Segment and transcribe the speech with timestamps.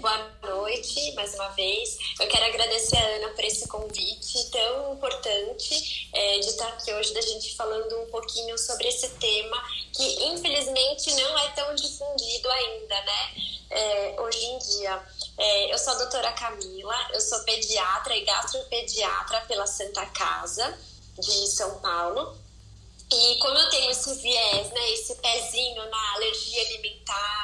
[0.00, 1.98] boa noite mais uma vez.
[2.18, 7.12] Eu quero agradecer a Ana por esse convite tão importante é, de estar aqui hoje,
[7.12, 12.94] da gente falando um pouquinho sobre esse tema que infelizmente não é tão difundido ainda,
[13.02, 13.34] né?
[13.70, 15.02] É, hoje em dia.
[15.36, 20.78] É, eu sou a doutora Camila, eu sou pediatra e gastropediatra pela Santa Casa
[21.18, 22.38] de São Paulo.
[23.12, 27.39] E como eu tenho esse viés, né, esse pezinho na alergia alimentar,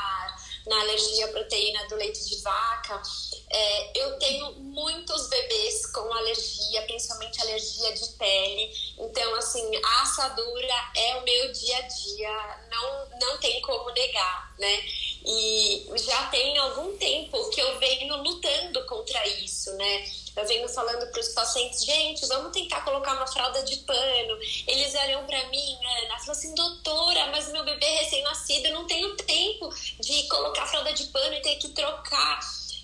[0.66, 3.00] na alergia à proteína do leite de vaca,
[3.50, 8.72] é, eu tenho muitos bebês com alergia, principalmente alergia de pele.
[8.98, 14.54] Então, assim, a assadura é o meu dia a dia, não, não tem como negar,
[14.58, 14.84] né?
[15.24, 20.25] E já tem algum tempo que eu venho lutando contra isso, né?
[20.36, 24.38] Eu venho falando para os pacientes, gente, vamos tentar colocar uma fralda de pano.
[24.66, 29.16] Eles olham para mim, Ana, falam assim, doutora, mas meu bebê recém-nascido, eu não tenho
[29.16, 32.40] tempo de colocar fralda de pano e ter que trocar.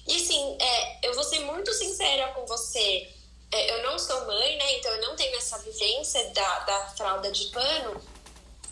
[0.09, 3.09] E assim, é, eu vou ser muito sincera com você.
[3.53, 4.78] É, eu não sou mãe, né?
[4.78, 8.00] Então eu não tenho essa vivência da, da fralda de pano.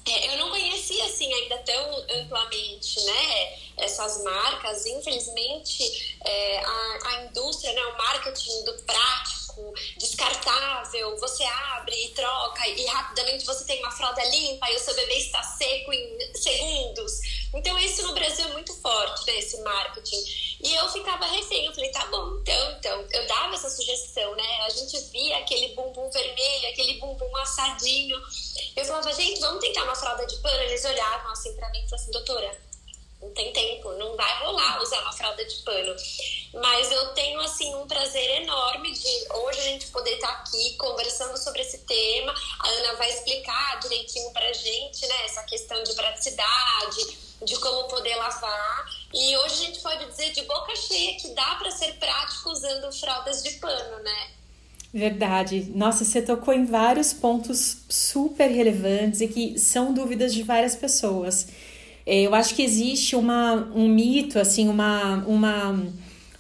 [0.07, 3.59] É, eu não conhecia assim ainda tão amplamente, né?
[3.77, 7.85] Essas marcas, infelizmente, é, a, a indústria, né?
[7.87, 9.40] O marketing do prático,
[9.97, 14.95] descartável, você abre e troca e rapidamente você tem uma fralda limpa e o seu
[14.95, 17.13] bebê está seco em segundos.
[17.55, 19.39] Então isso no Brasil é muito forte, né?
[19.39, 20.23] Esse marketing.
[20.63, 23.07] E eu ficava refém, eu falei, tá bom, então, então.
[23.11, 24.61] Eu dava essa sugestão, né?
[24.67, 28.21] A gente via aquele bumbum vermelho, aquele bumbum assadinho.
[28.77, 30.63] Eu falava, gente, vamos tentar uma fralda de pano?
[30.63, 32.61] Eles olhavam assim pra mim e falavam assim, doutora,
[33.21, 35.95] não tem tempo, não vai rolar usar uma fralda de pano.
[36.53, 41.37] Mas eu tenho, assim, um prazer enorme de hoje a gente poder estar aqui conversando
[41.37, 42.35] sobre esse tema.
[42.59, 48.17] A Ana vai explicar direitinho pra gente, né, essa questão de praticidade, de como poder
[48.17, 48.87] lavar.
[49.15, 52.93] E hoje a gente pode dizer de boca cheia que dá para ser prático usando
[52.93, 54.31] fraldas de pano, né?
[54.93, 55.71] Verdade.
[55.73, 61.47] Nossa, você tocou em vários pontos super relevantes e que são dúvidas de várias pessoas.
[62.05, 65.87] É, eu acho que existe uma, um mito, assim, uma, uma,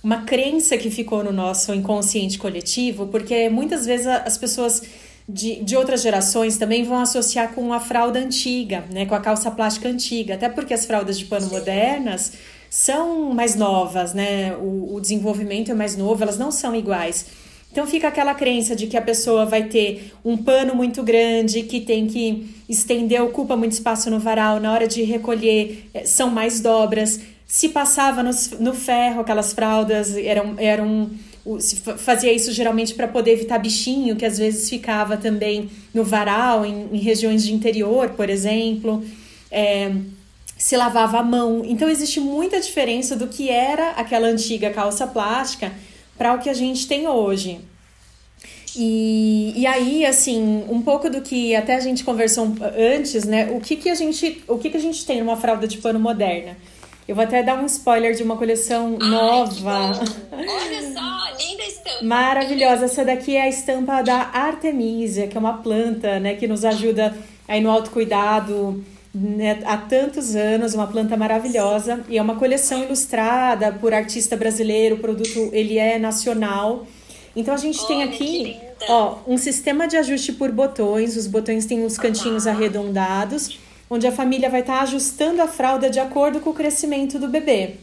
[0.02, 4.82] uma crença que ficou no nosso inconsciente coletivo, porque muitas vezes as pessoas
[5.28, 9.50] de, de outras gerações também vão associar com a fralda antiga, né, com a calça
[9.50, 12.32] plástica antiga, até porque as fraldas de pano modernas
[12.68, 14.54] são mais novas, né?
[14.56, 17.26] O, o desenvolvimento é mais novo, elas não são iguais.
[17.72, 21.80] Então fica aquela crença de que a pessoa vai ter um pano muito grande, que
[21.80, 26.60] tem que estender, ocupa muito espaço no varal, na hora de recolher eh, são mais
[26.60, 27.20] dobras.
[27.50, 28.30] Se passava no,
[28.60, 31.10] no ferro, aquelas fraldas eram, eram
[31.58, 36.64] se fazia isso geralmente para poder evitar bichinho, que às vezes ficava também no varal,
[36.64, 39.04] em, em regiões de interior, por exemplo.
[39.50, 39.90] É,
[40.56, 41.62] se lavava a mão.
[41.64, 45.72] Então existe muita diferença do que era aquela antiga calça plástica
[46.16, 47.58] para o que a gente tem hoje.
[48.76, 53.50] E, e aí, assim, um pouco do que até a gente conversou antes, né?
[53.50, 55.98] O que, que a gente, o que, que a gente tem numa fralda de pano
[55.98, 56.56] moderna?
[57.10, 60.00] Eu vou até dar um spoiler de uma coleção Ai, nova.
[60.30, 62.04] Olha só, linda estampa.
[62.04, 62.84] Maravilhosa.
[62.84, 67.12] Essa daqui é a estampa da Artemisia, que é uma planta, né, que nos ajuda
[67.48, 73.72] aí no autocuidado né, há tantos anos, uma planta maravilhosa e é uma coleção ilustrada
[73.72, 76.86] por artista brasileiro, o produto ele é nacional.
[77.34, 78.56] Então a gente Olha, tem aqui,
[78.88, 82.52] ó, um sistema de ajuste por botões, os botões têm os cantinhos uhum.
[82.52, 83.58] arredondados,
[83.90, 87.28] onde a família vai estar tá ajustando a fralda de acordo com o crescimento do
[87.28, 87.74] bebê.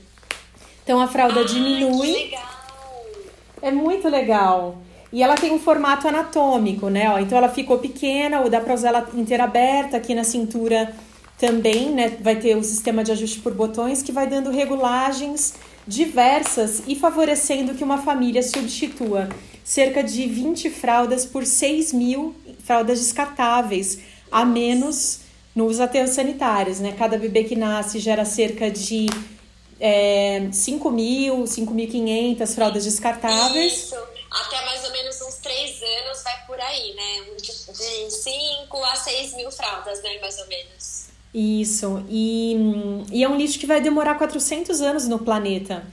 [0.84, 2.34] Então a fralda diminui.
[3.62, 4.78] É muito legal.
[5.12, 7.10] E ela tem um formato anatômico, né?
[7.10, 10.96] Ó, então ela ficou pequena, para usar ela inteira aberta aqui na cintura
[11.38, 15.54] também né, vai ter o sistema de ajuste por botões que vai dando regulagens
[15.88, 19.30] diversas e favorecendo que uma família substitua
[19.64, 24.00] cerca de 20 fraldas por 6 mil fraldas descartáveis
[24.32, 25.27] a menos
[25.58, 26.80] nos aterros sanitários.
[26.80, 26.94] Né?
[26.98, 29.08] Cada bebê que nasce gera cerca de
[29.80, 33.74] é, 5 mil, 5.500 fraldas descartáveis.
[33.74, 33.96] Isso.
[34.30, 37.24] Até mais ou menos uns 3 anos vai por aí, né?
[37.42, 40.20] De 5 a 6 mil fraldas, né?
[40.22, 41.08] Mais ou menos.
[41.34, 42.06] Isso.
[42.10, 42.56] E,
[43.12, 45.84] e é um lixo que vai demorar 400 anos no planeta.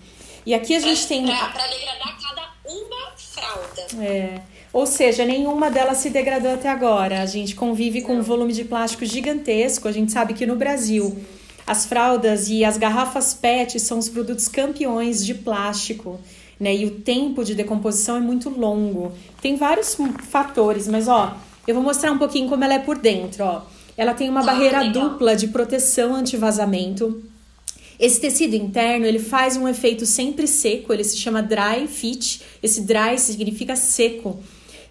[0.44, 1.24] E aqui a gente tem.
[1.26, 3.86] Para degradar cada uma fralda.
[4.04, 4.42] É.
[4.74, 7.22] Ou seja, nenhuma delas se degradou até agora.
[7.22, 9.86] A gente convive com um volume de plástico gigantesco.
[9.86, 11.16] A gente sabe que no Brasil
[11.64, 16.18] as fraldas e as garrafas PET são os produtos campeões de plástico.
[16.58, 16.74] Né?
[16.74, 19.12] E o tempo de decomposição é muito longo.
[19.40, 19.96] Tem vários
[20.28, 21.36] fatores, mas ó,
[21.68, 23.44] eu vou mostrar um pouquinho como ela é por dentro.
[23.44, 23.62] Ó.
[23.96, 25.10] Ela tem uma ah, barreira legal.
[25.10, 27.22] dupla de proteção anti-vazamento.
[27.96, 32.42] Esse tecido interno, ele faz um efeito sempre seco, ele se chama dry fit.
[32.60, 34.42] Esse dry significa seco.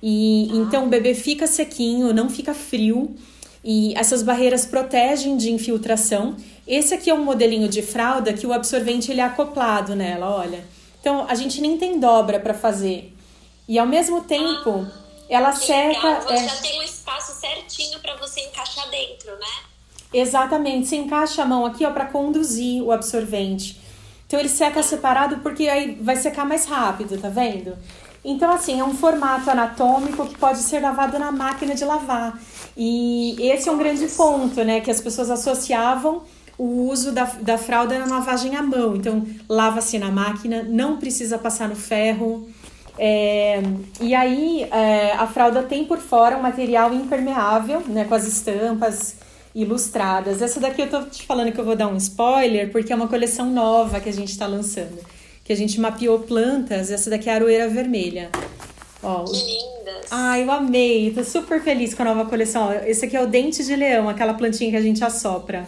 [0.06, 0.56] E ah.
[0.58, 3.16] então o bebê fica sequinho, não fica frio.
[3.64, 6.36] E essas barreiras protegem de infiltração.
[6.68, 10.66] Esse aqui é um modelinho de fralda que o absorvente ele é acoplado nela, olha.
[11.00, 13.14] Então a gente nem tem dobra para fazer.
[13.66, 14.92] E ao mesmo tempo, ah,
[15.30, 16.20] ela seca.
[16.20, 16.48] Você é...
[16.50, 19.48] já tem um espaço certinho para você encaixar dentro, né?
[20.14, 23.82] Exatamente, você encaixa a mão aqui ó para conduzir o absorvente.
[24.28, 27.78] Então ele seca separado porque aí vai secar mais rápido, tá vendo?
[28.24, 32.40] Então assim, é um formato anatômico que pode ser lavado na máquina de lavar.
[32.76, 36.24] E esse é um grande ponto, né, que as pessoas associavam
[36.58, 38.96] o uso da, da fralda na lavagem à mão.
[38.96, 42.48] Então, lava-se na máquina, não precisa passar no ferro.
[42.98, 43.62] É,
[44.00, 49.16] e aí, é, a fralda tem por fora um material impermeável, né, com as estampas
[49.56, 50.42] ilustradas.
[50.42, 53.08] Essa daqui eu tô te falando que eu vou dar um spoiler, porque é uma
[53.08, 54.98] coleção nova que a gente está lançando.
[55.44, 58.32] Que a gente mapeou plantas, essa daqui é a aroeira vermelha.
[59.02, 60.08] Ó, que lindas!
[60.10, 62.72] Ah, eu amei, tô super feliz com a nova coleção.
[62.86, 65.68] esse aqui é o dente de leão, aquela plantinha que a gente assopra.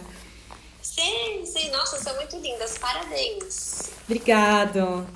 [0.80, 3.90] Sim, sim, nossa, são muito lindas, parabéns.
[4.04, 5.06] Obrigado.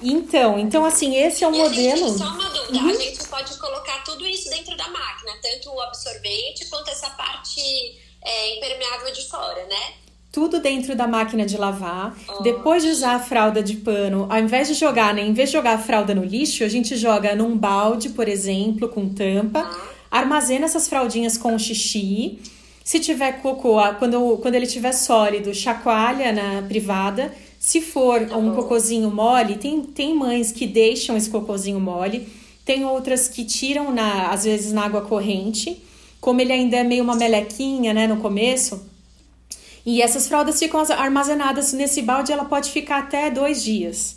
[0.00, 2.08] Então, então assim, esse é o modelo.
[2.08, 2.90] Gente, só uma dúvida, uhum.
[2.90, 7.60] a gente pode colocar tudo isso dentro da máquina, tanto o absorvente quanto essa parte
[8.22, 9.94] é, impermeável de fora, né?
[10.36, 12.14] Tudo dentro da máquina de lavar.
[12.28, 12.42] Oh.
[12.42, 15.22] Depois de usar a fralda de pano, ao invés de jogar, né?
[15.22, 18.86] Em vez de jogar a fralda no lixo, a gente joga num balde, por exemplo,
[18.86, 19.60] com tampa.
[19.60, 20.18] Ah.
[20.18, 22.38] Armazena essas fraldinhas com xixi.
[22.84, 27.32] Se tiver cocô, quando, quando ele tiver sólido, chacoalha na privada.
[27.58, 32.28] Se for tá um cocôzinho mole, tem, tem mães que deixam esse cocôzinho mole.
[32.62, 35.82] Tem outras que tiram, na, às vezes, na água corrente.
[36.20, 38.94] Como ele ainda é meio uma melequinha, né, no começo.
[39.86, 44.16] E essas fraldas ficam armazenadas nesse balde, ela pode ficar até dois dias.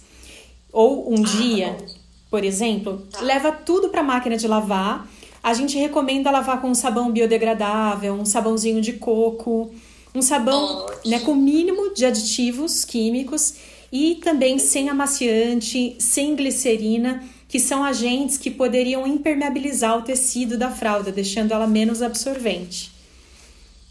[0.73, 1.99] Ou um ah, dia, tá
[2.31, 3.07] por exemplo.
[3.11, 3.21] Tá.
[3.21, 5.07] Leva tudo para a máquina de lavar.
[5.43, 9.71] A gente recomenda lavar com um sabão biodegradável, um sabãozinho de coco,
[10.13, 13.53] um sabão né, com mínimo de aditivos químicos
[13.91, 20.69] e também sem amaciante, sem glicerina que são agentes que poderiam impermeabilizar o tecido da
[20.69, 22.91] fralda, deixando ela menos absorvente.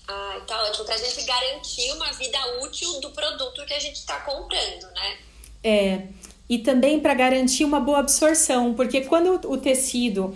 [0.08, 0.86] Ah, tá ótimo.
[0.86, 5.16] Para a gente garantir uma vida útil do produto que a gente está comprando, né?
[5.62, 6.02] É.
[6.48, 10.34] E também para garantir uma boa absorção, porque quando o tecido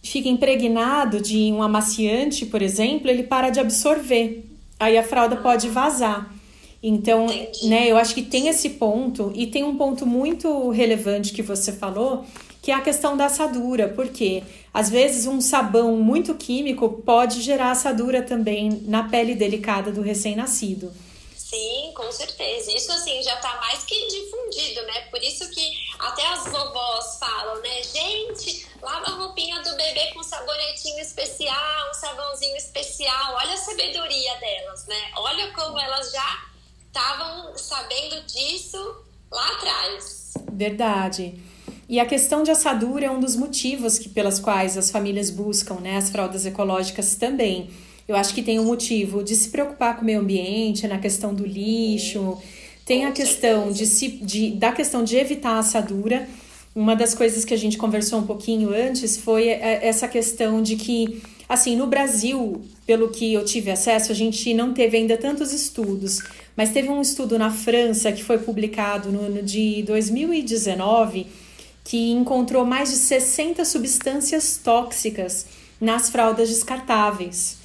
[0.00, 4.44] fica impregnado de um amaciante, por exemplo, ele para de absorver.
[4.78, 5.42] Aí a fralda ah.
[5.42, 6.32] pode vazar.
[6.80, 7.68] Então, Entendi.
[7.68, 11.72] né, eu acho que tem esse ponto e tem um ponto muito relevante que você
[11.72, 12.24] falou,
[12.62, 14.42] que é a questão da assadura, porque
[14.72, 20.92] às vezes um sabão muito químico pode gerar assadura também na pele delicada do recém-nascido.
[21.36, 22.70] Sim, com certeza.
[22.72, 25.00] Isso assim já está mais que difundido, né?
[25.10, 27.82] Por isso que até as vovós falam, né?
[27.82, 33.34] Gente, lava a roupinha do bebê com um sabonetinho especial, um sabãozinho especial.
[33.34, 35.10] Olha a sabedoria delas, né?
[35.16, 36.44] Olha como elas já
[36.86, 40.34] estavam sabendo disso lá atrás.
[40.52, 41.49] Verdade.
[41.90, 45.80] E a questão de assadura é um dos motivos que, pelas quais as famílias buscam
[45.80, 47.68] né, as fraldas ecológicas também.
[48.06, 51.34] Eu acho que tem um motivo de se preocupar com o meio ambiente, na questão
[51.34, 52.38] do lixo,
[52.86, 56.28] tem a questão de se, de, da questão de evitar a assadura.
[56.76, 60.76] Uma das coisas que a gente conversou um pouquinho antes foi é, essa questão de
[60.76, 65.52] que, assim, no Brasil, pelo que eu tive acesso, a gente não teve ainda tantos
[65.52, 66.20] estudos,
[66.56, 71.49] mas teve um estudo na França que foi publicado no ano de 2019
[71.84, 75.46] que encontrou mais de 60 substâncias tóxicas
[75.80, 77.58] nas fraldas descartáveis.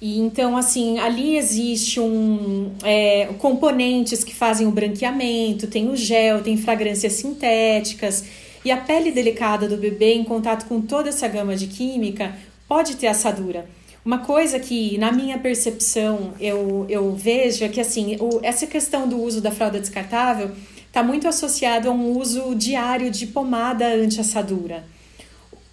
[0.00, 6.42] E então, assim, ali existe um é, componentes que fazem o branqueamento, tem o gel,
[6.42, 8.24] tem fragrâncias sintéticas.
[8.64, 12.36] E a pele delicada do bebê, em contato com toda essa gama de química,
[12.68, 13.66] pode ter assadura.
[14.04, 19.08] Uma coisa que, na minha percepção, eu, eu vejo é que, assim, o, essa questão
[19.08, 20.50] do uso da fralda descartável
[20.94, 24.84] está muito associado a um uso diário de pomada anti-assadura.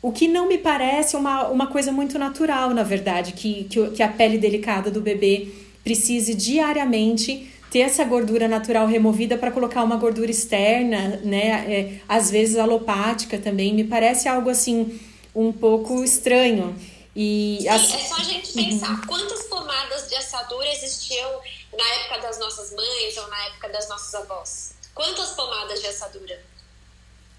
[0.02, 4.02] O que não me parece uma, uma coisa muito natural, na verdade, que, que, que
[4.02, 5.50] a pele delicada do bebê
[5.84, 11.72] precise diariamente ter essa gordura natural removida para colocar uma gordura externa, né?
[11.72, 15.00] É, às vezes alopática também, me parece algo assim
[15.36, 16.76] um pouco estranho.
[17.16, 17.94] E Sim, as...
[17.94, 19.02] é só a gente pensar uhum.
[19.06, 21.30] quantas pomadas de assadura existiam
[21.78, 24.81] na época das nossas mães ou na época das nossas avós.
[25.02, 26.46] Quantas pomadas de assadura?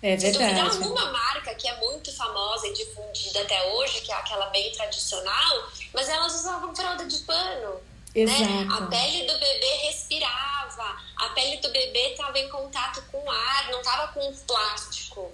[0.03, 0.73] É verdade.
[0.73, 4.47] Se duvidar uma marca que é muito famosa e difundida até hoje, que é aquela
[4.47, 7.81] bem tradicional, mas elas usavam fralda de pano.
[8.13, 8.43] Exato.
[8.43, 8.69] Né?
[8.69, 13.71] A pele do bebê respirava, a pele do bebê estava em contato com o ar,
[13.71, 15.31] não estava com plástico.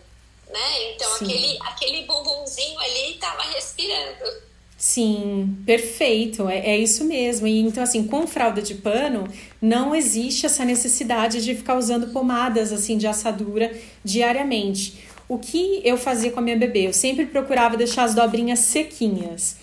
[0.48, 0.92] Né?
[0.92, 4.42] Então aquele, aquele bumbumzinho ali estava respirando.
[4.80, 7.48] Sim, perfeito, é, é isso mesmo.
[7.48, 9.24] E então, assim, com fralda de pano,
[9.60, 13.72] não existe essa necessidade de ficar usando pomadas assim de assadura
[14.04, 15.00] diariamente.
[15.28, 16.86] O que eu fazia com a minha bebê?
[16.86, 19.56] Eu sempre procurava deixar as dobrinhas sequinhas.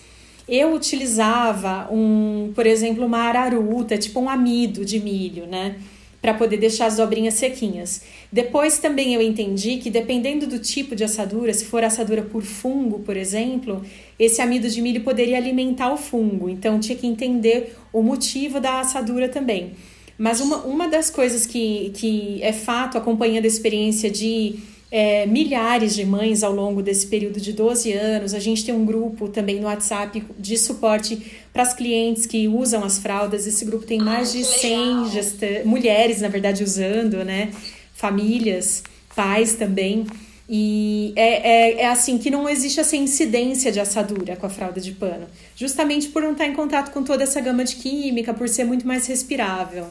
[0.46, 5.76] Eu utilizava um, por exemplo, uma araruta, tipo um amido de milho, né?
[6.26, 8.02] Para poder deixar as dobrinhas sequinhas.
[8.32, 12.98] Depois também eu entendi que dependendo do tipo de assadura, se for assadura por fungo,
[12.98, 13.80] por exemplo,
[14.18, 16.48] esse amido de milho poderia alimentar o fungo.
[16.48, 19.74] Então tinha que entender o motivo da assadura também.
[20.18, 24.56] Mas uma, uma das coisas que, que é fato, acompanhando a experiência de
[24.90, 28.34] é, milhares de mães ao longo desse período de 12 anos.
[28.34, 32.84] A gente tem um grupo também no WhatsApp de suporte para as clientes que usam
[32.84, 33.46] as fraldas.
[33.46, 37.50] Esse grupo tem mais de 100 gesta mulheres, na verdade, usando, né?
[37.94, 38.82] Famílias,
[39.14, 40.06] pais também.
[40.48, 44.80] E é, é, é, assim que não existe essa incidência de assadura com a fralda
[44.80, 45.26] de pano,
[45.56, 48.86] justamente por não estar em contato com toda essa gama de química, por ser muito
[48.86, 49.88] mais respirável.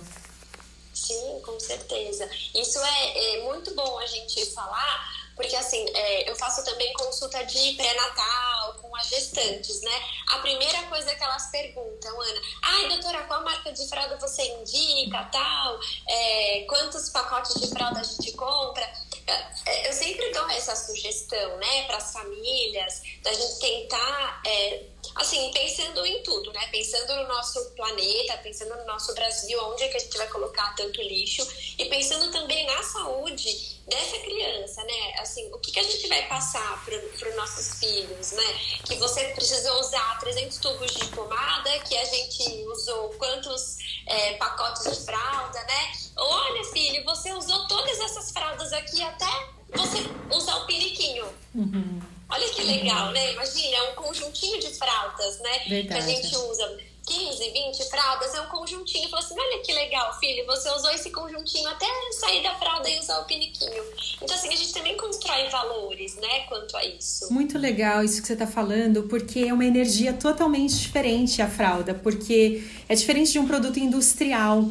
[0.93, 2.25] Sim, com certeza.
[2.55, 7.43] Isso é, é muito bom a gente falar, porque assim, é, eu faço também consulta
[7.45, 10.03] de pré-natal com as gestantes, né?
[10.27, 15.23] A primeira coisa que elas perguntam, Ana, ai, doutora, qual marca de fralda você indica,
[15.25, 15.79] tal?
[16.07, 18.89] É, quantos pacotes de fralda a gente compra?
[19.27, 24.83] É, eu sempre dou essa sugestão, né, para as famílias, da gente tentar é,
[25.15, 26.67] assim, pensando em tudo, né?
[26.67, 30.75] Pensando no nosso planeta, pensando no nosso Brasil, onde é que a gente vai colocar
[30.75, 31.47] tanto lixo
[31.77, 35.13] e pensando também na saúde dessa criança, né?
[35.19, 38.59] Assim, o que, que a gente vai passar para os nossos filhos, né?
[38.85, 44.83] Que você precisou usar 300 tubos de pomada, que a gente usou quantos é, pacotes
[44.83, 45.91] de fralda, né?
[46.17, 49.99] Olha, filho, você usou todas essas fraldas aqui até você
[50.31, 51.25] usar o periquinho.
[51.53, 51.99] Uhum.
[52.29, 53.33] Olha que legal, né?
[53.33, 55.59] Imagina, é um conjuntinho de fraldas, né?
[55.67, 55.87] Verdade.
[55.87, 59.07] Que a gente usa 15, 20 fraldas, é um conjuntinho.
[59.09, 61.85] Fala assim, olha que legal, filho, você usou esse conjuntinho até
[62.19, 63.83] sair da fralda e usar o piniquinho.
[64.21, 67.31] Então, assim, a gente também constrói valores, né, quanto a isso.
[67.31, 71.93] Muito legal isso que você está falando, porque é uma energia totalmente diferente a fralda,
[71.93, 74.63] porque é diferente de um produto industrial.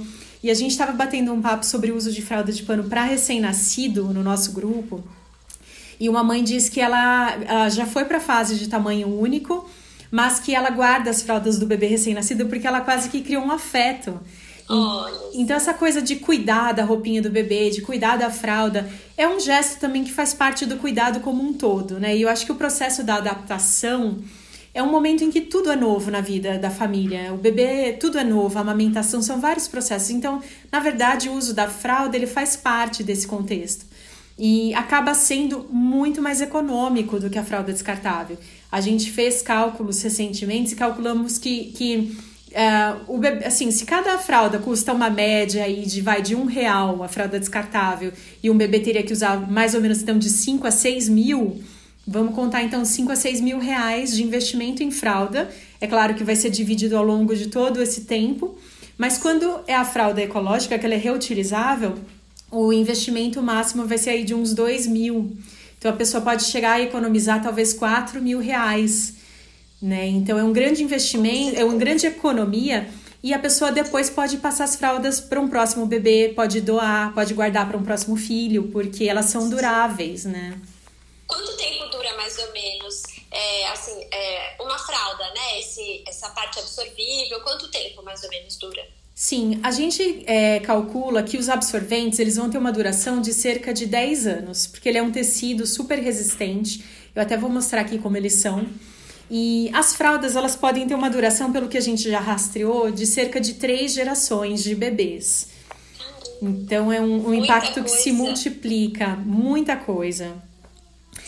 [0.45, 3.03] E a gente estava batendo um papo sobre o uso de fralda de pano para
[3.03, 5.03] recém-nascido no nosso grupo.
[5.99, 9.67] E uma mãe diz que ela, ela já foi para a fase de tamanho único,
[10.11, 13.51] mas que ela guarda as fraldas do bebê recém-nascido porque ela quase que criou um
[13.51, 14.21] afeto.
[14.69, 18.87] E, então, essa coisa de cuidar da roupinha do bebê, de cuidar da fralda,
[19.17, 22.15] é um gesto também que faz parte do cuidado como um todo, né?
[22.15, 24.19] E eu acho que o processo da adaptação
[24.75, 27.33] é um momento em que tudo é novo na vida da família.
[27.33, 30.11] O bebê, tudo é novo, a amamentação são vários processos.
[30.11, 33.87] Então, na verdade, o uso da fralda, ele faz parte desse contexto
[34.37, 38.37] e acaba sendo muito mais econômico do que a fralda descartável.
[38.71, 42.17] A gente fez cálculos recentemente e calculamos que, que
[42.51, 46.47] uh, o bebê, assim, se cada fralda custa uma média aí de vai de um
[46.47, 48.13] real a fralda descartável
[48.43, 51.63] e um bebê teria que usar mais ou menos então de 5 a 6 mil,
[52.07, 55.51] vamos contar então 5 a 6 mil reais de investimento em fralda.
[55.81, 58.57] É claro que vai ser dividido ao longo de todo esse tempo,
[58.97, 61.95] mas quando é a fralda ecológica, que ela é reutilizável,
[62.51, 65.37] o investimento máximo vai ser aí de uns 2 mil.
[65.79, 69.15] Então a pessoa pode chegar a economizar talvez 4 mil reais.
[69.83, 70.07] Né?
[70.07, 72.89] Então é um grande investimento, é uma grande economia
[73.23, 77.33] e a pessoa depois pode passar as fraldas para um próximo bebê, pode doar, pode
[77.35, 80.55] guardar para um próximo filho, porque elas são duráveis, né?
[81.27, 81.74] Quanto tempo
[85.55, 85.61] né?
[85.61, 88.83] Esse, essa parte absorvível, quanto tempo mais ou menos dura?
[89.15, 93.73] Sim, a gente é, calcula que os absorventes eles vão ter uma duração de cerca
[93.73, 96.85] de 10 anos, porque ele é um tecido super resistente.
[97.15, 98.67] Eu até vou mostrar aqui como eles são.
[99.31, 103.07] E as fraldas elas podem ter uma duração, pelo que a gente já rastreou, de
[103.07, 105.49] cerca de três gerações de bebês.
[106.43, 110.37] Então é um, um impacto que se multiplica, muita coisa.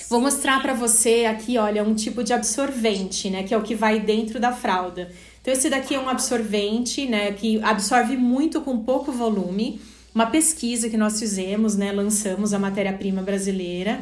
[0.08, 3.74] Vou mostrar para você aqui, olha, um tipo de absorvente, né, que é o que
[3.74, 5.10] vai dentro da fralda.
[5.40, 9.80] Então, esse daqui é um absorvente, né, que absorve muito com pouco volume.
[10.14, 14.00] Uma pesquisa que nós fizemos, né, lançamos a matéria-prima brasileira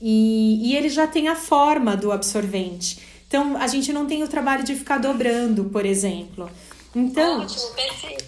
[0.00, 2.98] e, e ele já tem a forma do absorvente.
[3.28, 6.50] Então, a gente não tem o trabalho de ficar dobrando, por exemplo.
[6.94, 7.62] Então, Ótimo.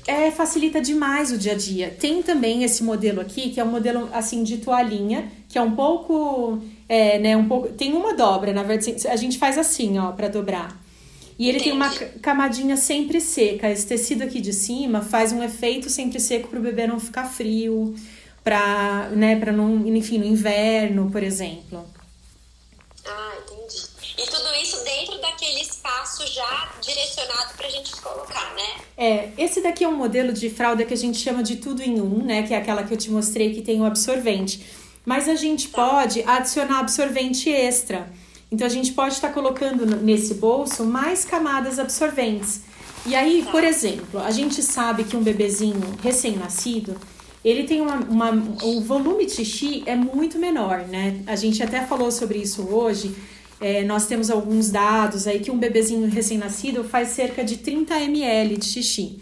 [0.06, 1.94] É, facilita demais o dia a dia.
[1.98, 5.72] Tem também esse modelo aqui, que é um modelo assim de toalhinha, que é um
[5.72, 10.12] pouco, é, né, um pouco, tem uma dobra, na verdade, a gente faz assim, ó,
[10.12, 10.84] para dobrar.
[11.38, 11.70] E ele Entendi.
[11.70, 13.68] tem uma camadinha sempre seca.
[13.68, 17.24] Esse tecido aqui de cima faz um efeito sempre seco para o bebê não ficar
[17.24, 17.94] frio,
[18.44, 21.84] para, né, para não, enfim, no inverno, por exemplo.
[23.04, 23.82] Ah, entendi.
[24.16, 28.84] E tudo isso dentro daquele espaço já direcionado para a gente colocar, né?
[28.96, 32.00] É, esse daqui é um modelo de fralda que a gente chama de tudo em
[32.00, 32.44] um, né?
[32.44, 34.64] Que é aquela que eu te mostrei que tem o absorvente.
[35.04, 35.78] Mas a gente tá.
[35.78, 38.11] pode adicionar absorvente extra.
[38.50, 42.62] Então a gente pode estar tá colocando nesse bolso mais camadas absorventes.
[43.06, 43.50] E aí, tá.
[43.50, 46.96] por exemplo, a gente sabe que um bebezinho recém-nascido,
[47.44, 51.20] ele tem uma, uma, um volume de xixi é muito menor, né?
[51.26, 53.14] A gente até falou sobre isso hoje.
[53.61, 58.56] É, nós temos alguns dados aí que um bebezinho recém-nascido faz cerca de 30 ml
[58.56, 59.20] de xixi.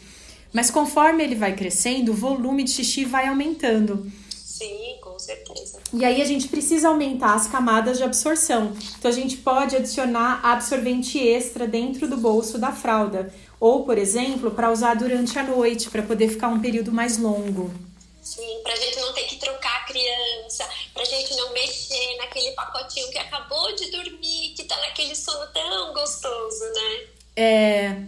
[0.53, 4.07] Mas conforme ele vai crescendo, o volume de xixi vai aumentando.
[4.29, 5.79] Sim, certeza.
[5.93, 8.73] E aí a gente precisa aumentar as camadas de absorção.
[8.99, 13.33] Então a gente pode adicionar absorvente extra dentro do bolso da fralda.
[13.59, 17.73] Ou, por exemplo, para usar durante a noite, para poder ficar um período mais longo.
[18.21, 23.11] Sim, pra gente não ter que trocar a criança, pra gente não mexer naquele pacotinho
[23.11, 27.07] que acabou de dormir, que tá naquele sono tão gostoso, né?
[27.37, 28.03] É.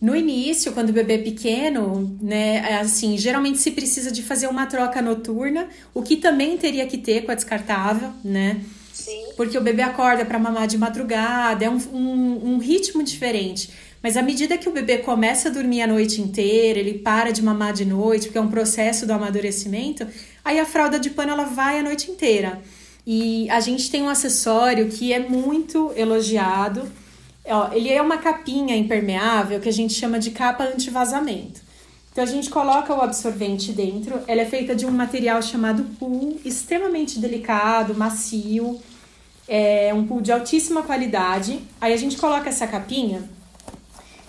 [0.00, 4.46] No início, quando o bebê é pequeno, né, é assim, geralmente se precisa de fazer
[4.46, 8.60] uma troca noturna, o que também teria que ter com a descartável, né?
[8.92, 9.26] Sim.
[9.36, 13.70] Porque o bebê acorda para mamar de madrugada, é um, um, um ritmo diferente.
[14.00, 17.42] Mas à medida que o bebê começa a dormir a noite inteira, ele para de
[17.42, 20.06] mamar de noite, porque é um processo do amadurecimento,
[20.44, 22.62] aí a fralda de pano ela vai a noite inteira.
[23.04, 26.88] E a gente tem um acessório que é muito elogiado.
[27.48, 31.60] Ó, ele é uma capinha impermeável que a gente chama de capa anti-vazamento.
[32.12, 34.20] Então a gente coloca o absorvente dentro.
[34.26, 38.80] Ela é feita de um material chamado pool, extremamente delicado, macio.
[39.46, 41.60] É um pool de altíssima qualidade.
[41.80, 43.28] Aí a gente coloca essa capinha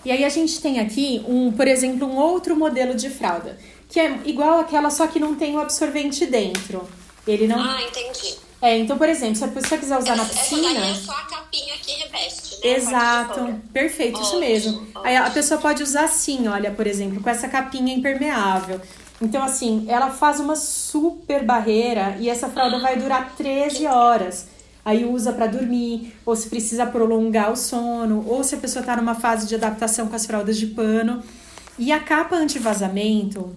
[0.04, 3.58] e aí a gente tem aqui, um, por exemplo, um outro modelo de fralda,
[3.88, 6.88] que é igual àquela, só que não tem o absorvente dentro.
[7.26, 7.58] Ele não.
[7.58, 8.36] Ah, entendi.
[8.62, 10.68] É, então, por exemplo, se a pessoa quiser usar essa, na piscina.
[10.68, 12.76] Essa daí é só a capinha que reveste, né?
[12.76, 14.80] Exato, perfeito, ótimo, isso mesmo.
[14.80, 15.00] Ótimo.
[15.02, 18.80] Aí a pessoa pode usar assim, olha, por exemplo, com essa capinha impermeável.
[19.22, 24.46] Então, assim, ela faz uma super barreira e essa fralda vai durar 13 horas
[24.84, 28.96] aí usa para dormir, ou se precisa prolongar o sono, ou se a pessoa está
[28.96, 31.22] numa fase de adaptação com as fraldas de pano.
[31.78, 33.54] E a capa anti-vazamento,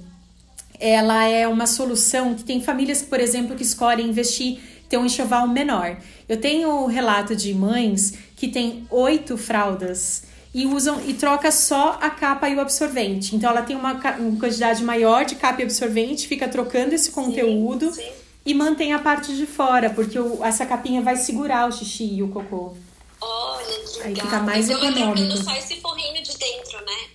[0.80, 4.60] ela é uma solução que tem famílias, por exemplo, que escolhem investir
[4.90, 5.98] ter um enxoval menor.
[6.30, 12.10] Eu tenho relato de mães que têm oito fraldas e usam e troca só a
[12.10, 13.36] capa e o absorvente.
[13.36, 17.92] Então ela tem uma, uma quantidade maior de capa e absorvente, fica trocando esse conteúdo.
[17.92, 21.72] Sim, sim e mantém a parte de fora, porque o, essa capinha vai segurar o
[21.72, 22.76] xixi e o cocô.
[23.22, 24.06] Olha, que legal.
[24.06, 25.38] Aí fica mais então, econômico.
[25.38, 27.10] só esse forrinho de dentro, né?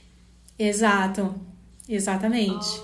[0.58, 1.34] Exato.
[1.86, 2.80] Exatamente.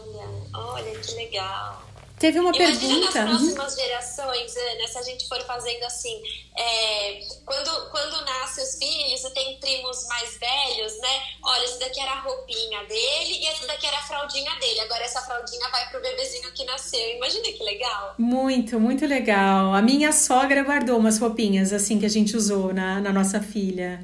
[0.54, 1.84] Olha que legal.
[2.18, 3.24] Teve uma Imagina pergunta.
[3.24, 6.22] nas próximas gerações, Ana, se a gente for fazendo assim,
[6.56, 11.22] é, quando, quando nascem os filhos e tem primos mais velhos, né?
[11.42, 14.80] Olha, esse daqui era a roupinha dele e esse daqui era a fraldinha dele.
[14.80, 17.16] Agora essa fraldinha vai pro bebezinho que nasceu.
[17.16, 18.14] Imagina que legal.
[18.16, 19.74] Muito, muito legal.
[19.74, 24.02] A minha sogra guardou umas roupinhas assim que a gente usou na, na nossa filha.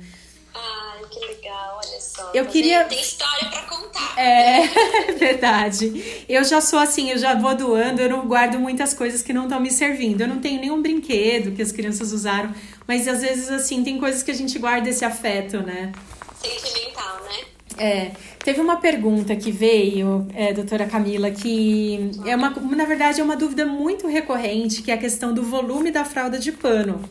[0.53, 2.31] Ai, que legal, olha só.
[2.33, 2.85] Eu tá queria.
[2.85, 4.19] Tem história pra contar.
[4.19, 4.67] É,
[5.19, 6.25] verdade.
[6.29, 9.45] Eu já sou assim, eu já vou doando, eu não guardo muitas coisas que não
[9.45, 10.21] estão me servindo.
[10.21, 12.55] Eu não tenho nenhum brinquedo que as crianças usaram,
[12.87, 15.93] mas às vezes, assim, tem coisas que a gente guarda esse afeto, né?
[16.41, 17.45] Sentimental, né?
[17.77, 23.25] É, teve uma pergunta que veio, é, doutora Camila, que é uma, na verdade, é
[23.25, 27.03] uma dúvida muito recorrente, que é a questão do volume da fralda de pano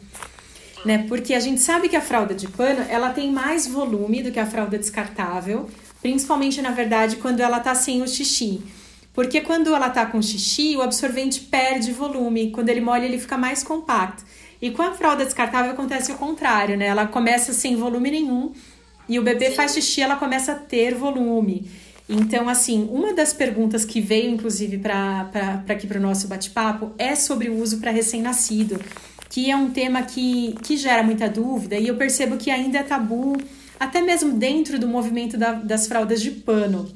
[0.84, 1.06] né?
[1.08, 4.39] Porque a gente sabe que a fralda de pano, ela tem mais volume do que
[4.39, 5.70] a fralda descartável,
[6.02, 8.62] principalmente na verdade quando ela tá sem o xixi.
[9.13, 13.38] Porque quando ela tá com xixi, o absorvente perde volume, quando ele molha ele fica
[13.38, 14.24] mais compacto.
[14.62, 16.86] E com a fralda descartável acontece o contrário, né?
[16.86, 18.54] Ela começa sem volume nenhum
[19.08, 21.70] e o bebê faz xixi, ela começa a ter volume.
[22.08, 25.30] Então, assim, uma das perguntas que veio, inclusive, para
[25.68, 28.80] aqui para o nosso bate-papo é sobre o uso para recém-nascido
[29.30, 32.84] que é um tema que, que gera muita dúvida e eu percebo que ainda é
[32.84, 33.38] tabu,
[33.80, 36.92] até mesmo dentro do movimento da, das fraldas de pano.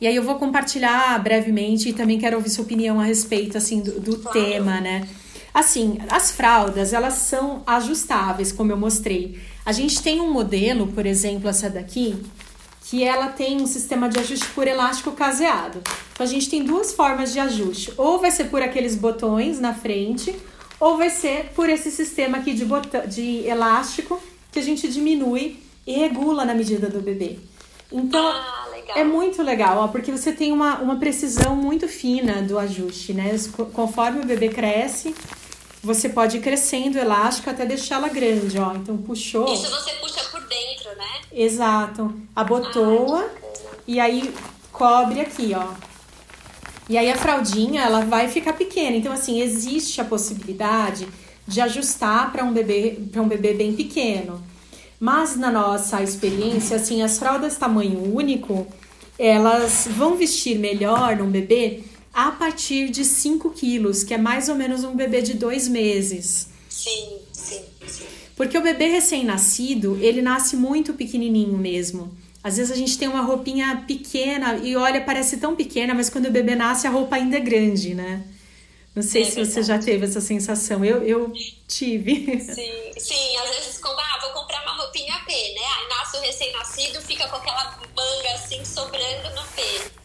[0.00, 3.80] E aí eu vou compartilhar brevemente e também quero ouvir sua opinião a respeito assim
[3.80, 4.38] do, do claro.
[4.38, 5.08] tema, né?
[5.54, 9.40] Assim, as fraldas, elas são ajustáveis, como eu mostrei.
[9.64, 12.14] A gente tem um modelo, por exemplo, essa daqui,
[12.82, 15.80] que ela tem um sistema de ajuste por elástico caseado.
[16.12, 17.90] Então a gente tem duas formas de ajuste.
[17.96, 20.36] Ou vai ser por aqueles botões na frente,
[20.78, 24.20] ou vai ser por esse sistema aqui de, botão, de elástico
[24.52, 27.38] que a gente diminui e regula na medida do bebê.
[27.90, 32.58] Então, ah, é muito legal, ó, porque você tem uma, uma precisão muito fina do
[32.58, 33.36] ajuste, né?
[33.72, 35.14] Conforme o bebê cresce,
[35.82, 38.74] você pode ir crescendo o elástico até deixá-la grande, ó.
[38.74, 39.52] Então, puxou.
[39.52, 41.20] Isso você puxa por dentro, né?
[41.32, 42.12] Exato.
[42.34, 44.34] Abotoa ah, e aí
[44.72, 45.95] cobre aqui, ó.
[46.88, 48.96] E aí a fraldinha, ela vai ficar pequena.
[48.96, 51.08] Então, assim, existe a possibilidade
[51.46, 54.42] de ajustar para um bebê para um bebê bem pequeno.
[54.98, 58.66] Mas na nossa experiência, assim, as fraldas tamanho único,
[59.18, 61.82] elas vão vestir melhor num bebê
[62.14, 66.48] a partir de 5 quilos, que é mais ou menos um bebê de dois meses.
[66.68, 68.04] Sim, sim, sim.
[68.34, 72.10] Porque o bebê recém-nascido, ele nasce muito pequenininho mesmo.
[72.46, 76.26] Às vezes a gente tem uma roupinha pequena e olha, parece tão pequena, mas quando
[76.26, 78.22] o bebê nasce a roupa ainda é grande, né?
[78.94, 79.52] Não sei é se verdade.
[79.52, 80.84] você já teve essa sensação.
[80.84, 81.32] Eu, eu
[81.66, 82.14] tive.
[82.38, 83.36] Sim, sim.
[83.38, 85.60] Às vezes, como, ah, vou comprar uma roupinha P, né?
[85.76, 89.62] Aí nasce o recém-nascido, fica com aquela manga assim sobrando no P.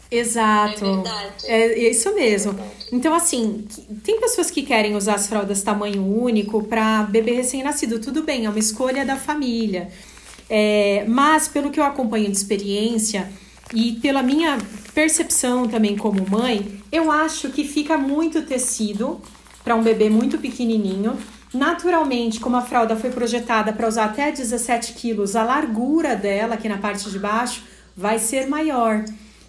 [0.10, 0.84] Exato.
[0.84, 1.46] É verdade.
[1.46, 2.60] É isso mesmo.
[2.60, 3.68] É então, assim,
[4.04, 8.00] tem pessoas que querem usar as fraldas tamanho único para bebê recém-nascido.
[8.00, 9.92] Tudo bem, é uma escolha da família.
[10.54, 13.32] É, mas, pelo que eu acompanho de experiência
[13.74, 14.58] e pela minha
[14.94, 19.22] percepção também como mãe, eu acho que fica muito tecido
[19.64, 21.18] para um bebê muito pequenininho.
[21.54, 26.68] Naturalmente, como a fralda foi projetada para usar até 17 quilos, a largura dela aqui
[26.68, 27.64] na parte de baixo
[27.96, 29.06] vai ser maior.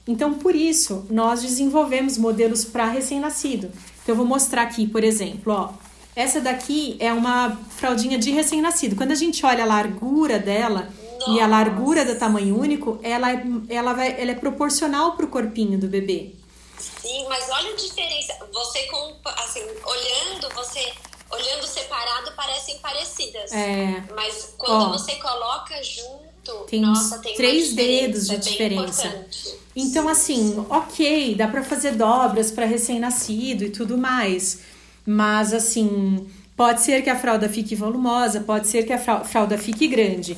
[0.06, 3.72] Então, por isso, nós desenvolvemos modelos para recém-nascido.
[4.02, 5.81] Então, eu vou mostrar aqui, por exemplo, ó.
[6.14, 8.96] Essa daqui é uma fraldinha de recém-nascido.
[8.96, 11.30] Quando a gente olha a largura dela Nossa.
[11.30, 15.28] e a largura do tamanho único, ela, é, ela, vai, ela é proporcional para o
[15.28, 16.34] corpinho do bebê.
[16.78, 18.34] Sim, mas olha a diferença.
[18.52, 20.92] Você, com, assim, olhando, você
[21.30, 23.50] olhando separado parecem parecidas.
[23.52, 24.02] É.
[24.14, 29.26] Mas quando Ó, você coloca junto, tem nossa, tem três dedos de diferença.
[29.74, 34.60] Então, assim, ok, dá para fazer dobras para recém-nascido e tudo mais.
[35.06, 39.88] Mas, assim, pode ser que a fralda fique volumosa, pode ser que a fralda fique
[39.88, 40.36] grande.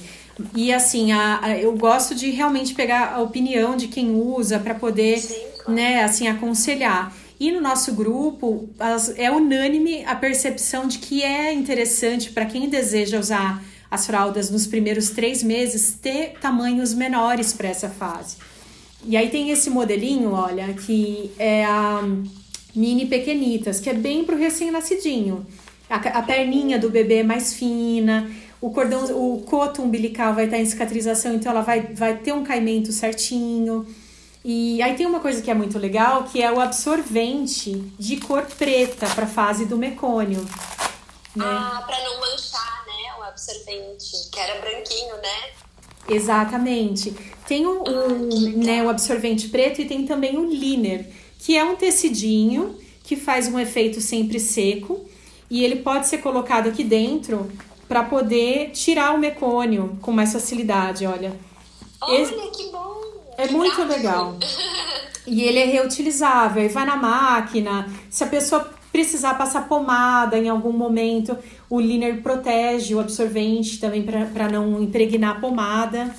[0.54, 4.74] E, assim, a, a eu gosto de realmente pegar a opinião de quem usa para
[4.74, 5.72] poder, Sim, claro.
[5.72, 7.12] né, assim, aconselhar.
[7.38, 12.68] E no nosso grupo as, é unânime a percepção de que é interessante para quem
[12.68, 18.36] deseja usar as fraldas nos primeiros três meses ter tamanhos menores para essa fase.
[19.06, 22.02] E aí tem esse modelinho, olha, que é a
[22.74, 25.46] mini pequenitas, que é bem pro recém-nascidinho.
[25.88, 30.58] A, a, perninha do bebê é mais fina, o cordão, o coto umbilical vai estar
[30.58, 33.86] em cicatrização, então ela vai, vai ter um caimento certinho.
[34.44, 38.42] E aí tem uma coisa que é muito legal, que é o absorvente de cor
[38.58, 40.40] preta para a fase do mecônio.
[41.34, 41.44] Né?
[41.44, 45.50] Ah, para não manchar, né, o absorvente, que era branquinho, né?
[46.08, 47.10] Exatamente.
[47.46, 51.06] Tem o, o, né, o absorvente preto e tem também o liner,
[51.44, 55.04] que é um tecidinho que faz um efeito sempre seco
[55.50, 57.52] e ele pode ser colocado aqui dentro
[57.86, 61.38] para poder tirar o mecônio com mais facilidade, olha.
[62.00, 62.32] Olha Esse...
[62.32, 62.96] que bom!
[63.36, 64.36] É muito legal.
[65.26, 67.90] E ele é reutilizável, e vai na máquina.
[68.10, 71.34] Se a pessoa precisar passar pomada em algum momento,
[71.70, 76.14] o liner protege o absorvente também para não impregnar a pomada.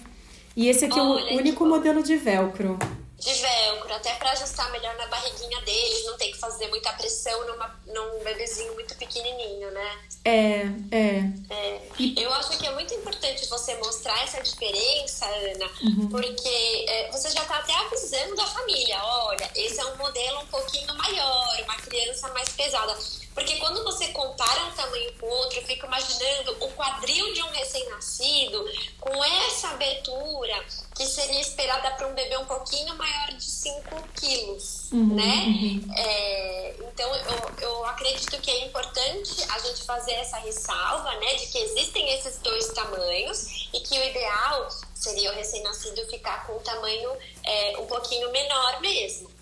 [0.57, 2.79] E esse aqui Olha, é o único modelo de velcro
[3.17, 7.47] de velcro, até para ajustar melhor na barriguinha deles, não tem que fazer muita pressão
[7.47, 9.99] numa, num bebezinho muito pequenininho, né?
[10.25, 11.34] É, é.
[11.49, 11.82] é.
[12.17, 16.10] Eu acho que é muito importante você mostrar essa diferença, Ana, uhum.
[16.10, 20.47] porque é, você já tá até avisando a família, olha, esse é um modelo um
[20.47, 22.95] pouquinho maior, uma criança mais pesada.
[23.34, 27.43] Porque quando você compara um tamanho com o outro, eu fico imaginando o quadril de
[27.43, 28.65] um recém-nascido
[28.99, 34.89] com essa abertura que seria esperada para um bebê um pouquinho maior de 5 quilos,
[34.93, 35.45] uhum, né?
[35.45, 35.93] Uhum.
[35.93, 41.47] É, então, eu, eu acredito que é importante a gente fazer essa ressalva, né, de
[41.47, 46.60] que existem esses dois tamanhos e que o ideal seria o recém-nascido ficar com um
[46.60, 47.12] tamanho
[47.43, 49.35] é, um pouquinho menor mesmo.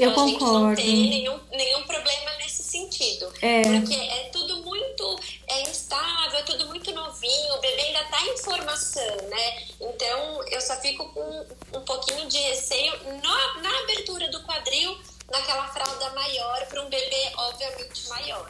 [0.00, 0.56] Eu então, concordo.
[0.56, 3.30] A gente não tem nenhum, nenhum problema nesse sentido.
[3.42, 3.62] É.
[3.62, 8.38] Porque é tudo muito é instável, é tudo muito novinho, o bebê ainda está em
[8.38, 9.62] formação, né?
[9.80, 14.96] Então eu só fico com um pouquinho de receio na, na abertura do quadril,
[15.30, 18.48] naquela fralda maior, para um bebê, obviamente, maior.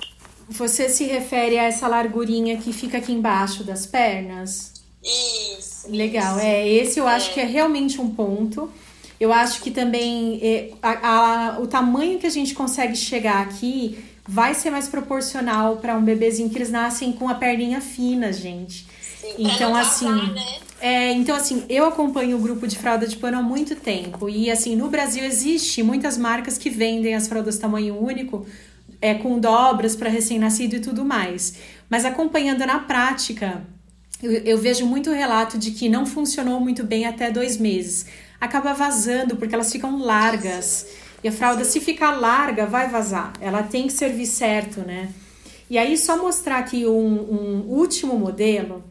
[0.49, 4.75] Você se refere a essa largurinha que fica aqui embaixo das pernas?
[5.03, 5.89] Isso.
[5.91, 6.47] Legal, isso.
[6.47, 6.69] é.
[6.69, 7.33] Esse eu acho é.
[7.35, 8.73] que é realmente um ponto.
[9.21, 14.03] Eu acho que também é, a, a, o tamanho que a gente consegue chegar aqui
[14.27, 18.87] vai ser mais proporcional para um bebezinho que eles nascem com a perninha fina, gente.
[19.21, 20.59] Sim, então, assim, né?
[20.81, 24.29] É, então, assim, eu acompanho o grupo de fralda de pano há muito tempo.
[24.31, 28.47] E, assim, no Brasil existe muitas marcas que vendem as fraldas tamanho único,
[29.03, 31.55] é, com dobras para recém-nascido e tudo mais.
[31.91, 33.63] Mas acompanhando na prática,
[34.23, 38.07] eu, eu vejo muito relato de que não funcionou muito bem até dois meses.
[38.41, 40.87] Acaba vazando porque elas ficam largas.
[41.23, 43.33] E a fralda, se ficar larga, vai vazar.
[43.41, 45.11] Ela tem que servir certo, né?
[45.69, 48.83] E aí, só mostrar aqui um, um último modelo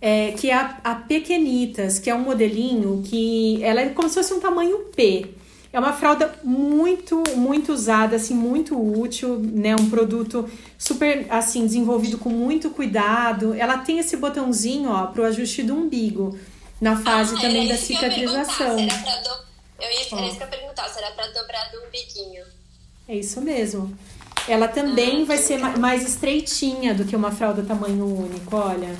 [0.00, 4.16] é, que é a, a Pequenitas, que é um modelinho que ela é como se
[4.16, 5.26] fosse um tamanho P.
[5.72, 9.74] É uma fralda muito, muito usada, assim, muito útil, né?
[9.74, 13.52] Um produto super, assim, desenvolvido com muito cuidado.
[13.52, 16.38] Ela tem esse botãozinho, ó, pro ajuste do umbigo,
[16.80, 18.78] na fase ah, também da cicatrização.
[18.78, 19.46] Eu, do...
[19.80, 22.44] eu ia, era isso que eu perguntar, será para dobrar do umbiguinho?
[23.08, 23.96] É isso mesmo.
[24.48, 28.96] Ela também ah, vai ser mais estreitinha do que uma fralda tamanho único, olha.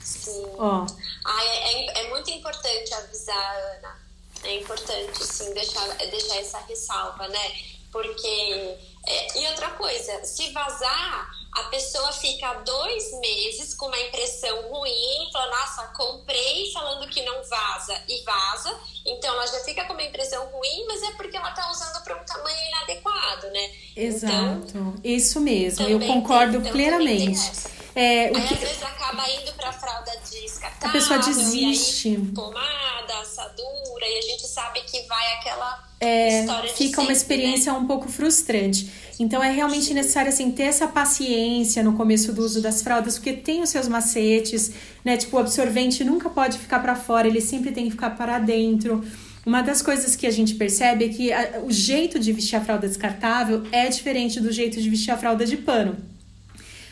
[0.00, 0.46] Sim.
[0.58, 0.86] Ó.
[1.24, 4.00] Ah, é, é, é, muito importante avisar, Ana.
[4.42, 7.52] É importante, sim, deixar, deixar essa ressalva, né?
[7.92, 8.76] Porque.
[9.06, 15.28] É, e outra coisa, se vazar, a pessoa fica dois meses com uma impressão ruim,
[15.32, 18.78] falando, nossa, comprei falando que não vaza e vaza.
[19.04, 22.16] Então ela já fica com uma impressão ruim, mas é porque ela tá usando para
[22.20, 23.70] um tamanho inadequado, né?
[23.96, 24.66] Exato.
[24.68, 27.79] Então, Isso mesmo, eu concordo tem, então, plenamente.
[27.94, 28.54] É, o aí, que...
[28.54, 30.88] às vezes acaba indo pra fralda descartável.
[30.88, 32.16] A pessoa desiste.
[32.34, 37.12] pomada, assadura, e a gente sabe que vai aquela é, história de Fica sempre, uma
[37.12, 37.78] experiência né?
[37.78, 38.90] um pouco frustrante.
[39.18, 43.34] Então é realmente necessário assim, ter essa paciência no começo do uso das fraldas, porque
[43.34, 44.72] tem os seus macetes,
[45.04, 45.16] né?
[45.16, 49.04] Tipo, o absorvente nunca pode ficar para fora, ele sempre tem que ficar para dentro.
[49.44, 52.60] Uma das coisas que a gente percebe é que a, o jeito de vestir a
[52.60, 55.96] fralda descartável é diferente do jeito de vestir a fralda de pano.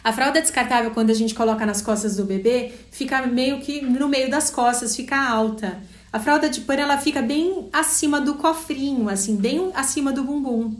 [0.08, 4.08] A fralda descartável, quando a gente coloca nas costas do bebê, fica meio que no
[4.08, 5.80] meio das costas, fica alta.
[6.10, 10.74] A fralda de pano, ela fica bem acima do cofrinho, assim, bem acima do bumbum.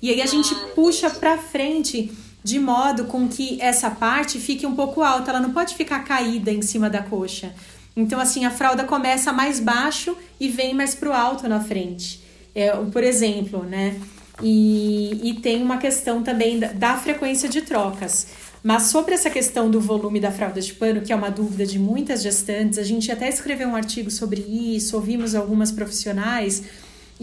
[0.00, 2.10] E aí a gente puxa pra frente
[2.42, 6.50] de modo com que essa parte fique um pouco alta, ela não pode ficar caída
[6.50, 7.54] em cima da coxa.
[7.94, 12.22] Então, assim, a fralda começa mais baixo e vem mais pro alto na frente.
[12.54, 14.00] É, por exemplo, né?
[14.42, 18.28] E, e tem uma questão também da, da frequência de trocas.
[18.62, 21.78] Mas sobre essa questão do volume da fralda de pano, que é uma dúvida de
[21.78, 26.62] muitas gestantes, a gente até escreveu um artigo sobre isso, ouvimos algumas profissionais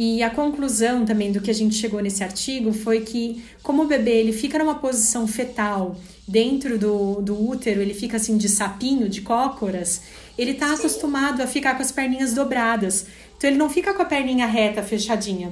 [0.02, 3.86] e a conclusão também do que a gente chegou nesse artigo foi que, como o
[3.86, 5.98] bebê ele fica numa posição fetal
[6.28, 10.02] dentro do, do útero, ele fica assim de sapinho, de cócoras,
[10.38, 13.08] ele está acostumado a ficar com as perninhas dobradas.
[13.38, 15.52] Então ele não fica com a perninha reta, fechadinha.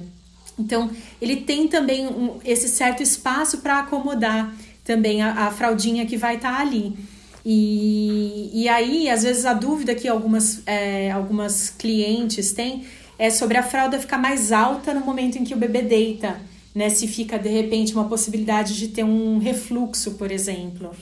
[0.57, 0.89] Então
[1.21, 4.55] ele tem também um, esse certo espaço para acomodar
[4.87, 6.97] também a, a fraldinha que vai estar tá ali.
[7.45, 12.87] E, e aí, às vezes, a dúvida que algumas, é, algumas clientes têm
[13.19, 16.39] é sobre a fralda ficar mais alta no momento em que o bebê deita,
[16.73, 16.89] né?
[16.89, 20.95] Se fica, de repente, uma possibilidade de ter um refluxo, por exemplo.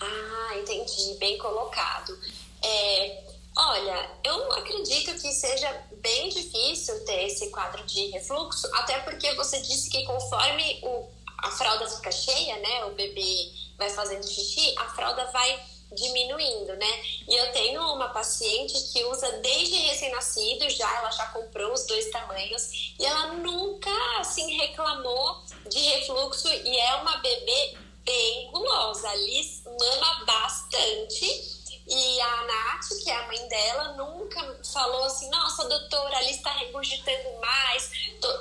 [0.00, 1.16] Ah, entendi.
[1.20, 2.18] Bem colocado.
[2.64, 3.22] É,
[3.56, 9.60] olha, eu acredito que seja bem difícil ter esse quadro de refluxo, até porque você
[9.60, 12.84] disse que conforme o a fralda fica cheia, né?
[12.86, 15.60] O bebê vai fazendo xixi, a fralda vai
[15.92, 17.02] diminuindo, né?
[17.26, 22.10] E eu tenho uma paciente que usa desde recém-nascido, já ela já comprou os dois
[22.10, 29.62] tamanhos e ela nunca assim reclamou de refluxo e é uma bebê bem gulosa, ali
[29.64, 31.58] mama bastante.
[31.90, 36.52] E a Nath, que é a mãe dela, nunca falou assim: nossa, doutora, ali está
[36.52, 37.90] regurgitando mais.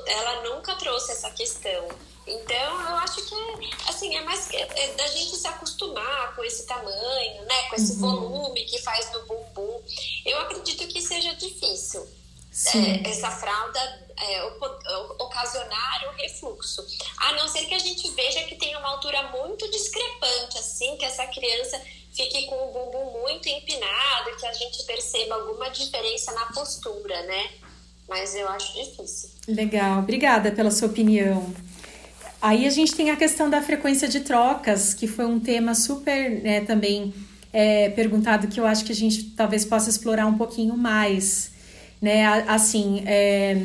[0.06, 1.88] Ela nunca trouxe essa questão.
[2.28, 6.66] Então, eu acho que é, assim, é mais é da gente se acostumar com esse
[6.66, 7.64] tamanho, né?
[7.70, 8.00] Com esse uhum.
[8.00, 9.82] volume que faz do bumbum.
[10.26, 12.06] Eu acredito que seja difícil
[12.76, 13.80] é, essa fralda
[14.18, 14.44] é,
[15.20, 16.86] ocasionar o refluxo.
[17.18, 21.06] A não ser que a gente veja que tem uma altura muito discrepante, assim, que
[21.06, 21.80] essa criança
[22.12, 27.52] fique com o bumbum muito empinado, que a gente perceba alguma diferença na postura, né?
[28.10, 29.30] Mas eu acho difícil.
[29.48, 31.54] Legal, obrigada pela sua opinião.
[32.42, 36.42] Aí a gente tem a questão da frequência de trocas, que foi um tema super
[36.42, 37.14] né, também
[37.52, 41.52] é, perguntado que eu acho que a gente talvez possa explorar um pouquinho mais.
[42.02, 42.26] Né?
[42.48, 43.58] Assim, é,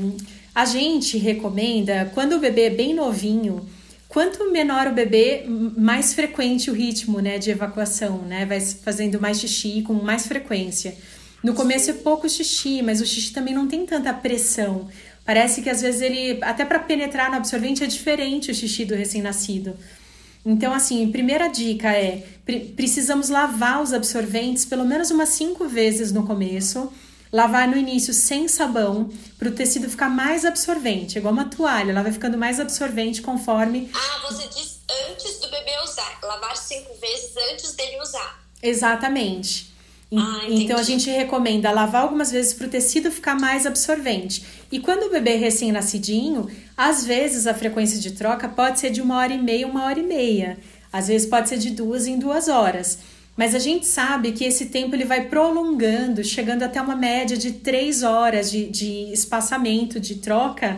[0.55, 3.67] a gente recomenda, quando o bebê é bem novinho,
[4.09, 5.45] quanto menor o bebê,
[5.77, 8.45] mais frequente o ritmo né, de evacuação, né?
[8.45, 10.95] Vai fazendo mais xixi com mais frequência.
[11.43, 14.89] No começo é pouco xixi, mas o xixi também não tem tanta pressão.
[15.25, 18.95] Parece que às vezes ele, até para penetrar no absorvente, é diferente o xixi do
[18.95, 19.77] recém-nascido.
[20.45, 22.25] Então, assim, primeira dica é:
[22.75, 26.93] precisamos lavar os absorventes pelo menos umas cinco vezes no começo.
[27.33, 32.03] Lavar no início sem sabão, para o tecido ficar mais absorvente, igual uma toalha, ela
[32.03, 33.91] vai ficando mais absorvente conforme.
[33.95, 38.45] Ah, você diz antes do bebê usar, lavar cinco vezes antes dele usar.
[38.63, 39.72] Exatamente.
[40.15, 44.45] Ah, então a gente recomenda lavar algumas vezes para o tecido ficar mais absorvente.
[44.71, 49.01] E quando o bebê é recém-nascidinho, às vezes a frequência de troca pode ser de
[49.01, 50.59] uma hora e meia, uma hora e meia.
[50.93, 52.99] Às vezes pode ser de duas em duas horas.
[53.35, 57.53] Mas a gente sabe que esse tempo ele vai prolongando, chegando até uma média de
[57.53, 60.77] três horas de, de espaçamento de troca,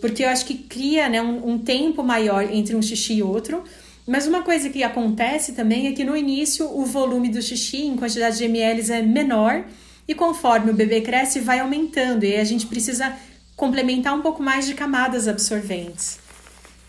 [0.00, 3.62] porque eu acho que cria né, um, um tempo maior entre um xixi e outro.
[4.06, 7.96] Mas uma coisa que acontece também é que no início o volume do xixi em
[7.96, 9.64] quantidade de ml é menor
[10.06, 13.16] e conforme o bebê cresce vai aumentando e a gente precisa
[13.56, 16.18] complementar um pouco mais de camadas absorventes.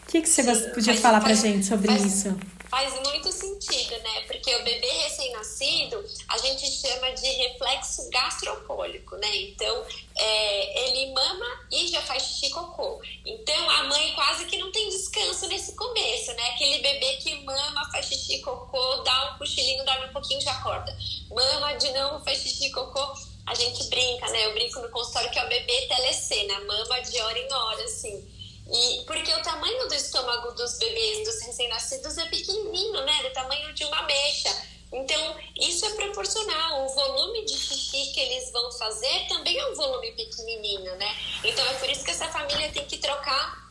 [0.07, 2.37] O que, que você Sim, podia faz, falar faz, pra gente sobre faz, isso?
[2.69, 4.21] Faz muito sentido, né?
[4.27, 9.35] Porque o bebê recém-nascido, a gente chama de reflexo gastropólico, né?
[9.37, 9.85] Então,
[10.17, 13.01] é, ele mama e já faz xixi cocô.
[13.25, 16.49] Então, a mãe quase que não tem descanso nesse começo, né?
[16.49, 20.95] Aquele bebê que mama, faz xixi cocô, dá um cochilinho, dorme um pouquinho já acorda.
[21.29, 23.13] Mama de novo, faz xixi cocô.
[23.45, 24.45] A gente brinca, né?
[24.47, 28.35] Eu brinco no consultório que é o bebê telecena, mama de hora em hora, assim.
[28.67, 33.21] E porque o tamanho do estômago dos bebês, dos recém-nascidos, é pequenininho, né?
[33.21, 34.74] Do tamanho de uma mecha.
[34.95, 36.85] Então, isso é proporcional.
[36.85, 41.17] O volume de xixi que eles vão fazer também é um volume pequenininho, né?
[41.43, 43.65] Então, é por isso que essa família tem que trocar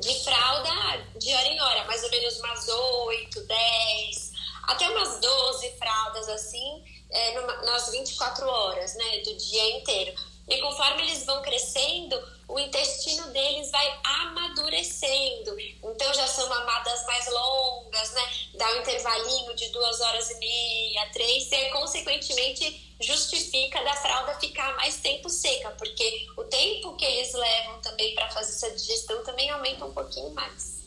[0.00, 0.70] de fralda
[1.16, 4.32] de hora em hora, mais ou menos umas 8, 10,
[4.64, 9.18] até umas 12 fraldas assim, é, nas 24 horas, né?
[9.24, 10.14] Do dia inteiro.
[10.48, 12.16] E conforme eles vão crescendo,
[12.48, 15.58] o intestino deles vai amadurecendo.
[15.82, 18.22] Então já são mamadas mais longas, né?
[18.54, 24.76] Dá um intervalinho de duas horas e meia, três, e consequentemente justifica da fralda ficar
[24.76, 29.50] mais tempo seca, porque o tempo que eles levam também para fazer essa digestão também
[29.50, 30.84] aumenta um pouquinho mais.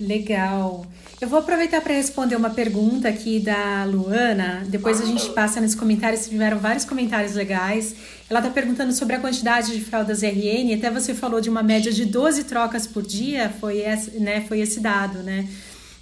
[0.00, 0.86] Legal.
[1.22, 4.64] Eu vou aproveitar para responder uma pergunta aqui da Luana.
[4.66, 7.94] Depois a gente passa nos comentários, tiveram vários comentários legais.
[8.28, 10.74] Ela está perguntando sobre a quantidade de fraldas RN.
[10.76, 14.58] Até você falou de uma média de 12 trocas por dia, foi esse, né, foi
[14.58, 15.46] esse dado, né?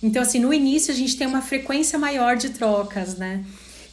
[0.03, 3.45] Então, assim, no início a gente tem uma frequência maior de trocas, né?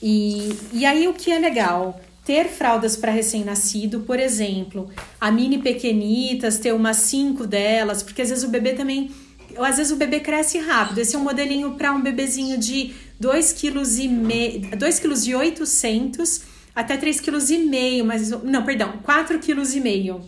[0.01, 1.99] E, e aí o que é legal?
[2.23, 8.29] Ter fraldas para recém-nascido, por exemplo, a mini pequenitas, ter umas cinco delas, porque às
[8.29, 9.11] vezes o bebê também
[9.63, 10.99] às vezes o bebê cresce rápido.
[10.99, 15.35] Esse é um modelinho para um bebezinho de 2 kg e meio, 2 kg e
[15.35, 16.41] 800
[16.75, 20.21] até 3 kg e meio, mas não, perdão, 4 kg e meio.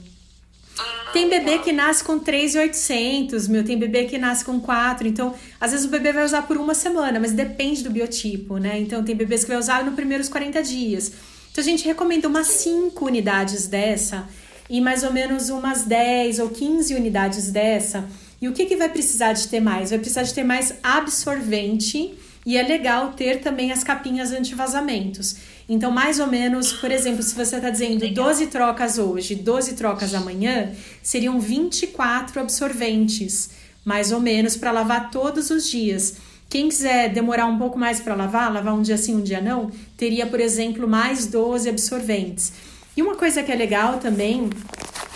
[0.78, 5.08] Ah, tem bebê que nasce com 3,800, meu, tem bebê que nasce com 4.
[5.08, 8.80] Então, às vezes o bebê vai usar por uma semana, mas depende do biotipo, né?
[8.80, 11.12] Então, tem bebês que vai usar nos primeiros 40 dias.
[11.52, 14.28] Então, a gente recomenda umas 5 unidades dessa
[14.70, 18.08] e mais ou menos umas 10 ou 15 unidades dessa
[18.42, 19.90] e o que, que vai precisar de ter mais?
[19.90, 25.36] Vai precisar de ter mais absorvente e é legal ter também as capinhas anti-vazamentos.
[25.68, 30.16] Então, mais ou menos, por exemplo, se você está dizendo 12 trocas hoje, 12 trocas
[30.16, 30.72] amanhã,
[31.04, 33.52] seriam 24 absorventes,
[33.86, 36.16] mais ou menos, para lavar todos os dias.
[36.50, 39.70] Quem quiser demorar um pouco mais para lavar, lavar um dia sim, um dia não,
[39.96, 42.52] teria, por exemplo, mais 12 absorventes.
[42.98, 44.50] E uma coisa que é legal também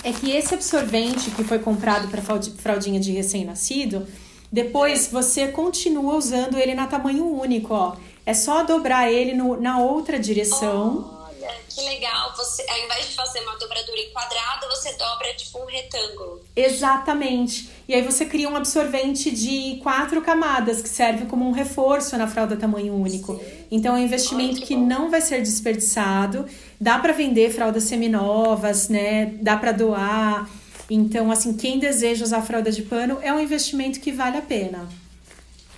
[0.03, 4.05] é que esse absorvente que foi comprado para fraldinha de recém-nascido,
[4.51, 7.95] depois você continua usando ele na tamanho único, ó.
[8.25, 11.22] É só dobrar ele no, na outra direção.
[11.43, 12.35] Olha, que legal.
[12.35, 16.41] Você, ao invés de fazer uma dobradura em quadrado, você dobra tipo um retângulo.
[16.55, 17.69] Exatamente.
[17.87, 22.27] E aí você cria um absorvente de quatro camadas que serve como um reforço na
[22.27, 23.35] fralda tamanho único.
[23.35, 23.67] Sim.
[23.71, 26.47] Então é um investimento que não vai ser desperdiçado
[26.83, 29.27] Dá para vender fraldas seminovas, né?
[29.41, 30.49] Dá para doar.
[30.89, 34.89] Então, assim, quem deseja usar fralda de pano é um investimento que vale a pena.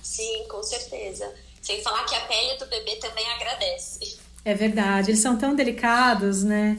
[0.02, 1.32] Sim, com certeza.
[1.62, 4.18] Sem falar que a pele do bebê também agradece.
[4.46, 6.78] É verdade, eles são tão delicados, né?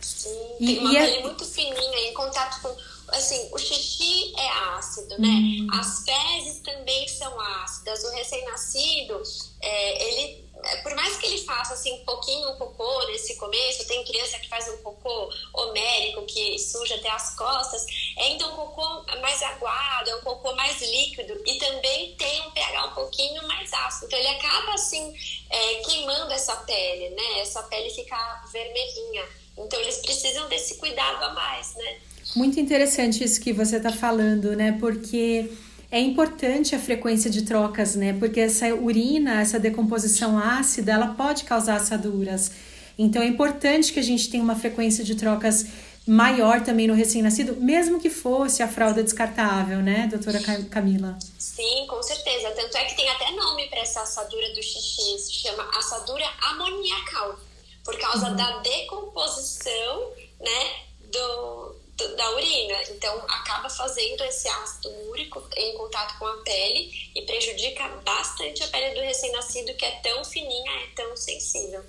[0.00, 1.22] Sim, e, tem uma e é pele é...
[1.22, 2.76] muito fininha, em contato com.
[3.16, 5.28] Assim, o xixi é ácido, né?
[5.28, 5.68] Hum.
[5.74, 8.02] As fezes também são ácidas.
[8.02, 9.22] O recém-nascido,
[9.60, 10.43] é, ele
[10.82, 14.48] por mais que ele faça assim um pouquinho um cocô nesse começo, tem criança que
[14.48, 17.86] faz um cocô homérico que suja até as costas,
[18.16, 22.50] é então um cocô mais aguado, é um cocô mais líquido e também tem um
[22.50, 24.06] pH um pouquinho mais ácido.
[24.06, 25.14] Então ele acaba assim
[25.50, 27.40] é, queimando essa pele, né?
[27.40, 29.24] Essa pele fica vermelhinha.
[29.56, 31.98] Então eles precisam desse cuidado a mais, né?
[32.34, 34.76] Muito interessante isso que você está falando, né?
[34.80, 35.50] Porque
[35.94, 38.12] é importante a frequência de trocas, né?
[38.18, 42.50] Porque essa urina, essa decomposição ácida, ela pode causar assaduras.
[42.98, 45.66] Então é importante que a gente tenha uma frequência de trocas
[46.04, 51.16] maior também no recém-nascido, mesmo que fosse a fralda descartável, né, doutora Camila?
[51.38, 52.50] Sim, com certeza.
[52.50, 57.38] Tanto é que tem até nome para essa assadura do xixi, se chama assadura amoniacal,
[57.84, 58.36] por causa uhum.
[58.36, 60.72] da decomposição, né,
[61.12, 62.74] do, do, da urina.
[62.90, 68.68] Então, acaba fazendo esse ácido úrico em contato com a pele e prejudica bastante a
[68.68, 71.82] pele do recém-nascido, que é tão fininha, é tão sensível.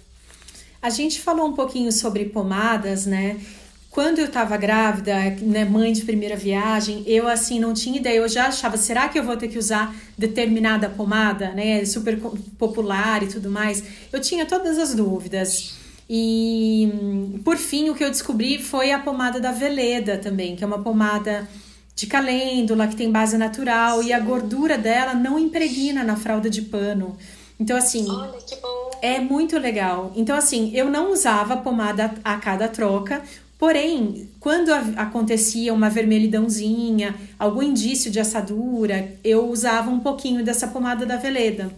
[0.82, 3.44] A gente falou um pouquinho sobre pomadas, né?
[3.90, 8.18] Quando eu estava grávida, né, mãe de primeira viagem, eu assim não tinha ideia.
[8.18, 12.20] Eu já achava, será que eu vou ter que usar determinada pomada, né, super
[12.60, 13.82] popular e tudo mais?
[14.12, 15.85] Eu tinha todas as dúvidas.
[16.10, 20.68] E por fim, o que eu descobri foi a pomada da Veleda também, que é
[20.68, 21.48] uma pomada
[21.96, 24.10] de calêndula que tem base natural Sim.
[24.10, 27.18] e a gordura dela não impregna na fralda de pano.
[27.60, 28.06] Então, assim.
[28.10, 28.92] Olha, que bom.
[29.02, 30.12] É muito legal.
[30.16, 33.24] Então, assim, eu não usava pomada a cada troca.
[33.58, 41.06] Porém, quando acontecia uma vermelhidãozinha, algum indício de assadura, eu usava um pouquinho dessa pomada
[41.06, 41.72] da Veleda.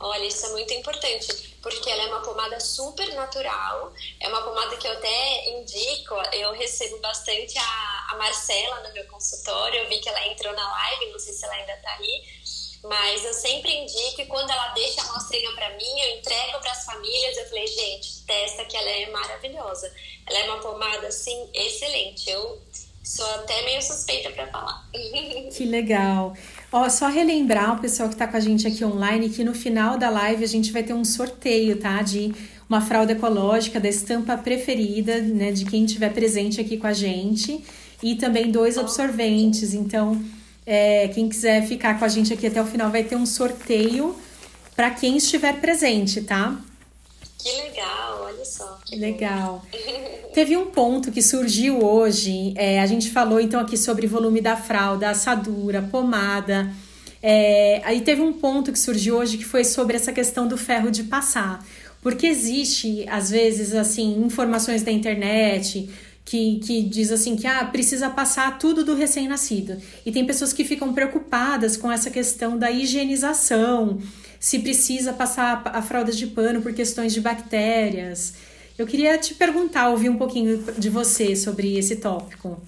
[0.00, 4.76] Olha, isso é muito importante, porque ela é uma pomada super natural, é uma pomada
[4.76, 9.98] que eu até indico, eu recebo bastante a, a Marcela no meu consultório, eu vi
[9.98, 12.22] que ela entrou na live, não sei se ela ainda tá aí,
[12.84, 16.70] mas eu sempre indico e quando ela deixa a amostrinha para mim, eu entrego para
[16.70, 17.36] as famílias.
[17.36, 19.92] Eu falei, gente, testa que ela é maravilhosa.
[20.26, 22.30] Ela é uma pomada assim excelente.
[22.30, 22.62] Eu
[23.02, 24.88] sou até meio suspeita para falar.
[24.92, 26.34] Que legal.
[26.70, 29.96] Ó, só relembrar o pessoal que está com a gente aqui online que no final
[29.96, 32.02] da live a gente vai ter um sorteio, tá?
[32.02, 32.34] De
[32.68, 35.50] uma fralda ecológica da estampa preferida, né?
[35.50, 37.64] De quem estiver presente aqui com a gente.
[38.02, 39.72] E também dois absorventes.
[39.72, 40.22] Então,
[40.66, 44.14] é, quem quiser ficar com a gente aqui até o final vai ter um sorteio
[44.76, 46.60] para quem estiver presente, tá?
[47.38, 48.78] Que legal, olha só.
[48.92, 49.64] legal.
[50.34, 52.52] Teve um ponto que surgiu hoje.
[52.56, 56.72] É, a gente falou então aqui sobre volume da fralda, assadura, pomada.
[57.22, 60.90] É, aí teve um ponto que surgiu hoje que foi sobre essa questão do ferro
[60.90, 61.64] de passar.
[62.02, 65.88] Porque existe, às vezes, assim, informações da internet,
[66.24, 69.78] que, que diz assim que ah, precisa passar tudo do recém-nascido.
[70.04, 73.98] E tem pessoas que ficam preocupadas com essa questão da higienização,
[74.40, 78.34] se precisa passar a fralda de pano por questões de bactérias.
[78.76, 82.62] Eu queria te perguntar, ouvir um pouquinho de você sobre esse tópico.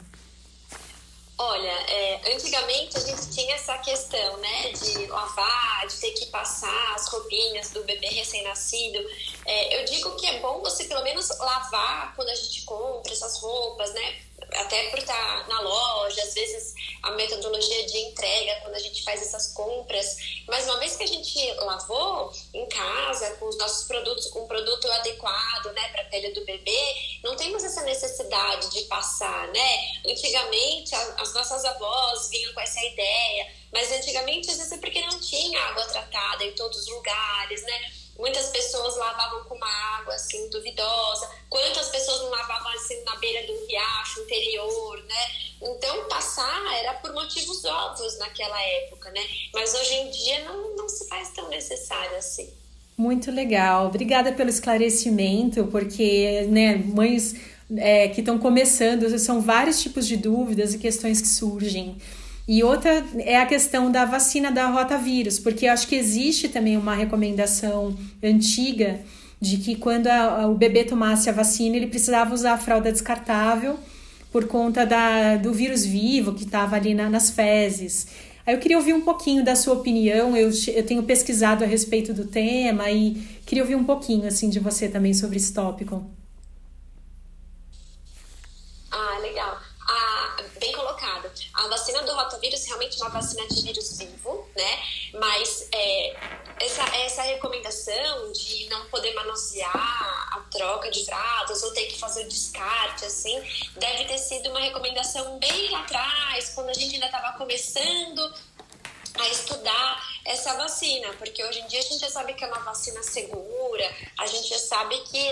[1.43, 6.95] Olha, é, antigamente a gente tinha essa questão, né, de lavar, de ter que passar
[6.95, 8.99] as roupinhas do bebê recém-nascido.
[9.47, 13.39] É, eu digo que é bom você pelo menos lavar quando a gente compra essas
[13.39, 14.17] roupas, né,
[14.55, 19.23] até por estar na loja, às vezes a metodologia de entrega, quando a gente faz
[19.23, 20.17] essas compras.
[20.47, 24.49] Mas uma vez que a gente lavou em casa, com os nossos produtos, com um
[24.49, 29.93] produto adequado, né, para a pele do bebê, não temos essa necessidade de passar, né?
[30.07, 35.21] Antigamente, as nossas avós vinham com essa ideia, mas antigamente, às vezes, é porque não
[35.21, 37.93] tinha água tratada em todos os lugares, né?
[38.21, 41.29] Muitas pessoas lavavam com uma água assim duvidosa.
[41.49, 45.31] Quantas pessoas não lavavam assim na beira do riacho interior, né?
[45.63, 49.23] Então passar era por motivos óbvios naquela época, né?
[49.55, 52.53] Mas hoje em dia não, não se faz tão necessário assim.
[52.97, 53.87] Muito legal.
[53.87, 57.35] Obrigada pelo esclarecimento, porque né, mães
[57.79, 61.97] é, que estão começando, são vários tipos de dúvidas e questões que surgem.
[62.51, 66.97] E outra é a questão da vacina da rotavírus, porque acho que existe também uma
[66.97, 68.99] recomendação antiga
[69.41, 72.91] de que quando a, a, o bebê tomasse a vacina, ele precisava usar a fralda
[72.91, 73.79] descartável
[74.33, 78.09] por conta da, do vírus vivo que estava ali na, nas fezes.
[78.45, 80.37] Aí eu queria ouvir um pouquinho da sua opinião.
[80.37, 83.15] Eu, eu tenho pesquisado a respeito do tema e
[83.47, 86.05] queria ouvir um pouquinho assim de você também sobre esse tópico.
[91.61, 94.83] A vacina do rotavírus realmente é uma vacina de vírus vivo, né?
[95.13, 96.17] Mas é,
[96.59, 99.77] essa, essa recomendação de não poder manusear
[100.33, 103.39] a troca de fraldas ou ter que fazer o descarte, assim,
[103.77, 108.35] deve ter sido uma recomendação bem lá atrás, quando a gente ainda estava começando
[109.19, 112.61] a estudar essa vacina, porque hoje em dia a gente já sabe que é uma
[112.61, 115.31] vacina segura, a gente já sabe que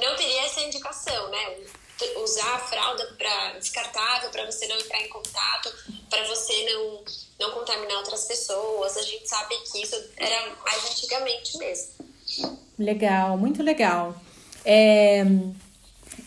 [0.00, 1.56] não teria essa indicação, né?
[2.22, 5.72] Usar a fralda para descartável para você não entrar em contato,
[6.10, 7.04] para você não
[7.38, 8.96] não contaminar outras pessoas.
[8.96, 11.88] A gente sabe que isso era mais antigamente mesmo.
[12.78, 14.14] Legal, muito legal.
[14.64, 15.24] É,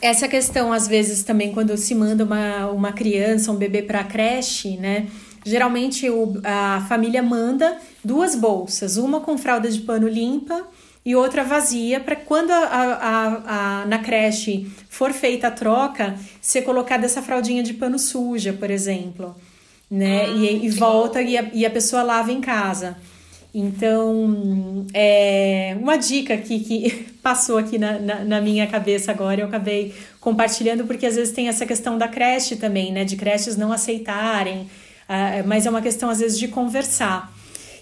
[0.01, 4.03] essa questão, às vezes, também, quando se manda uma, uma criança, um bebê para a
[4.03, 5.09] creche, né?
[5.45, 10.67] Geralmente o, a família manda duas bolsas, uma com fralda de pano limpa
[11.09, 16.61] e outra vazia, para quando a, a, a, na creche for feita a troca, ser
[16.61, 19.35] colocada essa fraldinha de pano suja, por exemplo,
[19.89, 20.25] né?
[20.25, 22.95] Ah, e, e volta e a, e a pessoa lava em casa.
[23.51, 29.47] Então, é uma dica aqui que passou aqui na, na, na, minha cabeça agora, eu
[29.47, 33.03] acabei compartilhando, porque às vezes tem essa questão da creche também, né?
[33.03, 34.59] De creches não aceitarem,
[35.09, 37.33] uh, mas é uma questão às vezes de conversar.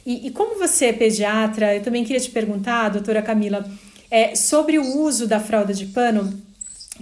[0.08, 3.70] E, e, como você é pediatra, eu também queria te perguntar, doutora Camila,
[4.10, 6.34] é, sobre o uso da fralda de pano.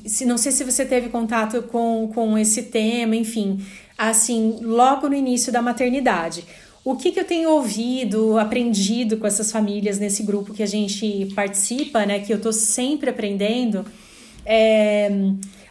[0.08, 3.64] Se, não sei se você teve contato com, com esse tema, enfim,
[3.95, 6.43] assim, logo no início da maternidade.
[6.84, 11.32] O que, que eu tenho ouvido, aprendido com essas famílias nesse grupo que a gente
[11.36, 12.22] participa, né?
[12.22, 13.86] Que eu tô sempre aprendendo.
[14.43, 15.12] É,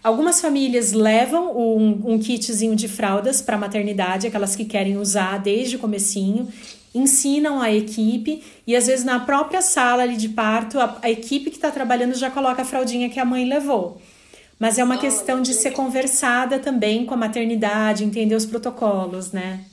[0.04, 5.74] algumas famílias levam um, um kitzinho de fraldas para maternidade, aquelas que querem usar desde
[5.74, 6.48] o comecinho,
[6.94, 11.50] ensinam a equipe e às vezes na própria sala ali de parto, a, a equipe
[11.50, 14.00] que está trabalhando já coloca a fraldinha que a mãe levou.
[14.58, 19.64] Mas é uma questão de ser conversada também com a maternidade, entender os protocolos, né?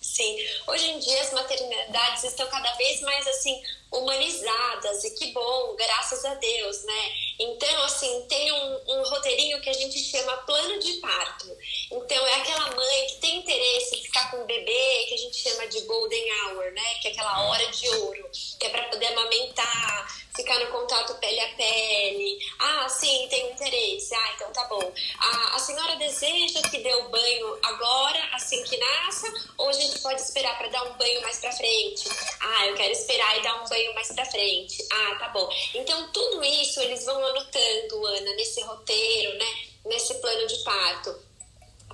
[0.00, 0.36] Sim,
[0.68, 3.60] hoje em dia as maternidades estão cada vez mais assim
[3.92, 7.12] humanizadas e que bom, graças a Deus, né?
[7.38, 11.46] Então, assim, tem um, um, roteirinho que a gente chama plano de parto.
[11.90, 15.36] Então, é aquela mãe que tem interesse em ficar com o bebê, que a gente
[15.36, 16.94] chama de golden hour, né?
[17.00, 21.40] Que é aquela hora de ouro, que é para poder amamentar, ficar no contato pele
[21.40, 22.38] a pele.
[22.58, 24.14] Ah, sim, tem interesse.
[24.14, 24.92] Ah, então tá bom.
[25.18, 29.98] A, a senhora deseja que dê o banho agora, assim que nasça, ou a gente
[30.00, 32.08] pode esperar para dar um banho mais para frente?
[32.40, 34.84] Ah, eu quero esperar e dar um banho mais para frente.
[34.90, 35.48] Ah, tá bom.
[35.74, 39.46] Então tudo isso eles vão anotando, Ana, nesse roteiro, né?
[39.84, 41.32] Nesse plano de parto.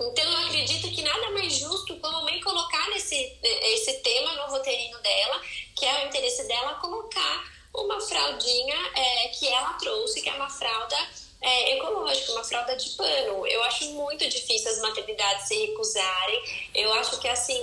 [0.01, 4.53] Então, eu acredito que nada mais justo como a mãe colocar nesse, esse tema no
[4.53, 5.43] roteirinho dela,
[5.76, 10.49] que é o interesse dela, colocar uma fraldinha é, que ela trouxe, que é uma
[10.49, 10.97] fralda
[11.41, 13.47] é, ecológica, uma fralda de pano.
[13.47, 16.68] Eu acho muito difícil as maternidades se recusarem.
[16.74, 17.61] Eu acho que assim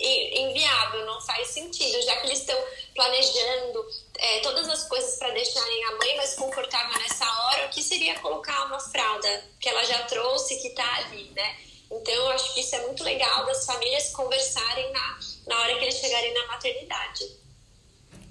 [0.00, 2.58] inviável, não faz sentido, já que eles estão
[2.94, 3.86] planejando
[4.18, 8.18] é, todas as coisas para deixarem a mãe mais confortável nessa hora, o que seria
[8.18, 11.56] colocar uma fralda que ela já trouxe, que está ali, né?
[11.90, 15.84] Então, eu acho que isso é muito legal das famílias conversarem na, na hora que
[15.84, 17.24] eles chegarem na maternidade.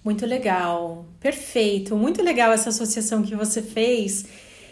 [0.04, 1.96] Muito legal, perfeito.
[1.96, 4.26] Muito legal essa associação que você fez.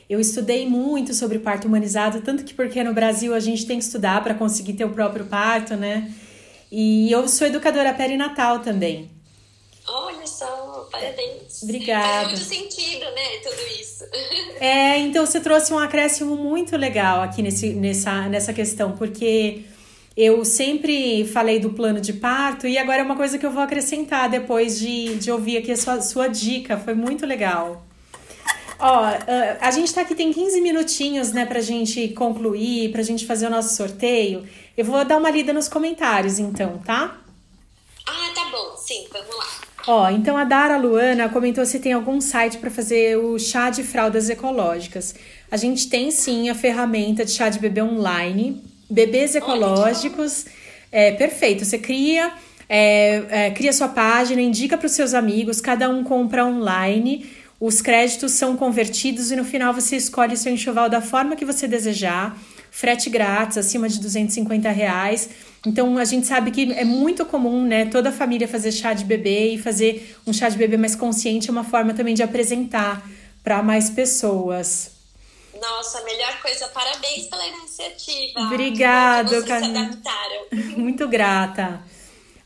[0.10, 3.86] Eu estudei muito sobre parto humanizado, tanto que porque no Brasil a gente tem que
[3.86, 6.14] estudar para conseguir ter o próprio parto, né?
[6.72, 9.12] E eu sou educadora perinatal também.
[9.88, 11.64] Olha só, parabéns.
[11.64, 12.30] Obrigada.
[12.30, 13.92] Faz muito sentido, né, tudo isso.
[14.62, 19.64] É, então você trouxe um acréscimo muito legal aqui nesse, nessa, nessa questão, porque
[20.16, 23.64] eu sempre falei do plano de parto e agora é uma coisa que eu vou
[23.64, 26.78] acrescentar depois de, de ouvir aqui a sua, sua dica.
[26.78, 27.84] Foi muito legal.
[28.80, 29.04] Ó,
[29.60, 33.50] a gente tá aqui, tem 15 minutinhos, né, pra gente concluir, pra gente fazer o
[33.50, 34.44] nosso sorteio.
[34.78, 37.18] Eu vou dar uma lida nos comentários, então, tá?
[38.08, 38.76] Ah, tá bom.
[38.78, 39.48] Sim, vamos lá.
[39.88, 43.84] Ó, então a Dara Luana comentou se tem algum site para fazer o chá de
[43.84, 45.16] fraldas ecológicas.
[45.50, 50.46] A gente tem sim a ferramenta de chá de bebê online bebês ecológicos.
[50.92, 51.64] É perfeito.
[51.64, 52.34] Você cria,
[52.68, 57.26] é, é, cria sua página, indica para os seus amigos, cada um compra online.
[57.60, 61.68] Os créditos são convertidos e no final você escolhe seu enxoval da forma que você
[61.68, 62.38] desejar.
[62.74, 65.30] Frete grátis, acima de 250 reais.
[65.68, 67.86] Então a gente sabe que é muito comum, né?
[67.86, 71.52] Toda família fazer chá de bebê e fazer um chá de bebê mais consciente é
[71.52, 73.06] uma forma também de apresentar
[73.44, 74.92] para mais pessoas.
[75.62, 76.68] Nossa, melhor coisa.
[76.70, 78.40] Parabéns pela iniciativa.
[78.40, 80.46] Obrigada, adaptaram.
[80.78, 81.84] Muito grata.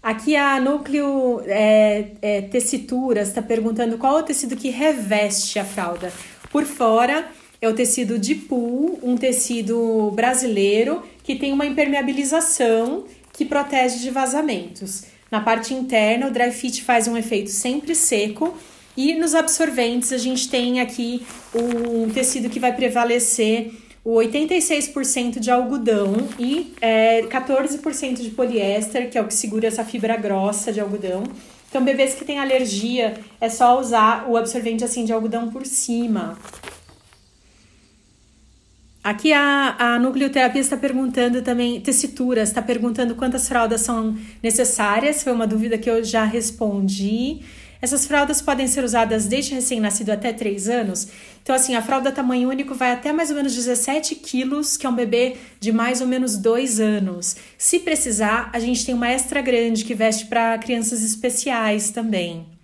[0.01, 5.65] Aqui a Núcleo é, é, Tecituras está perguntando qual é o tecido que reveste a
[5.65, 6.11] fralda.
[6.51, 7.27] Por fora
[7.65, 14.09] é o tecido de pool, um tecido brasileiro que tem uma impermeabilização que protege de
[14.09, 15.05] vazamentos.
[15.31, 18.55] Na parte interna, o dry fit faz um efeito sempre seco
[18.95, 25.49] e nos absorventes, a gente tem aqui um tecido que vai prevalecer o 86% de
[25.49, 30.79] algodão e é, 14% de poliéster, que é o que segura essa fibra grossa de
[30.79, 31.23] algodão.
[31.67, 36.37] Então, bebês que têm alergia, é só usar o absorvente assim de algodão por cima.
[39.05, 45.31] Aqui a, a nucleoterapia está perguntando também, tessituras, está perguntando quantas fraldas são necessárias, foi
[45.31, 47.41] uma dúvida que eu já respondi.
[47.79, 51.07] Essas fraldas podem ser usadas desde recém-nascido até 3 anos.
[51.43, 54.89] Então, assim, a fralda tamanho único vai até mais ou menos 17 quilos, que é
[54.89, 57.35] um bebê de mais ou menos 2 anos.
[57.59, 62.54] Se precisar, a gente tem uma extra grande que veste para crianças especiais também.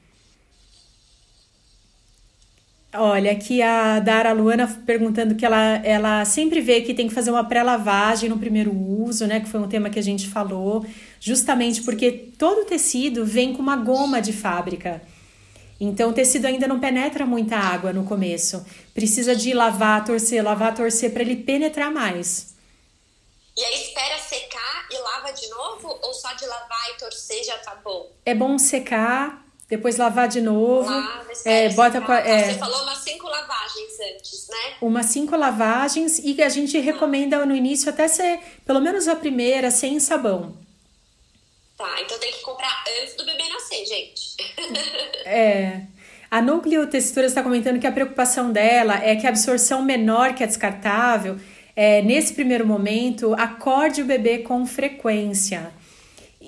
[2.93, 7.31] Olha, aqui a Dara Luana perguntando que ela, ela sempre vê que tem que fazer
[7.31, 9.39] uma pré-lavagem no primeiro uso, né?
[9.39, 10.85] Que foi um tema que a gente falou,
[11.17, 15.01] justamente porque todo tecido vem com uma goma de fábrica.
[15.79, 18.65] Então o tecido ainda não penetra muita água no começo.
[18.93, 22.53] Precisa de lavar, torcer, lavar, torcer para ele penetrar mais.
[23.57, 25.97] E aí espera secar e lava de novo?
[26.03, 28.11] Ou só de lavar e torcer já tá bom?
[28.25, 29.40] É bom secar,
[29.71, 30.89] depois lavar de novo.
[30.89, 34.73] Lava, é, bota é, Você falou umas cinco lavagens antes, né?
[34.81, 39.71] Umas cinco lavagens e a gente recomenda no início até ser, pelo menos a primeira,
[39.71, 40.57] sem sabão.
[41.77, 44.35] Tá, então tem que comprar antes do bebê nascer, gente.
[45.25, 45.83] é.
[46.29, 50.43] A Núcleo Texturas está comentando que a preocupação dela é que a absorção menor que
[50.43, 51.39] a descartável,
[51.77, 55.71] é, nesse primeiro momento, acorde o bebê com frequência.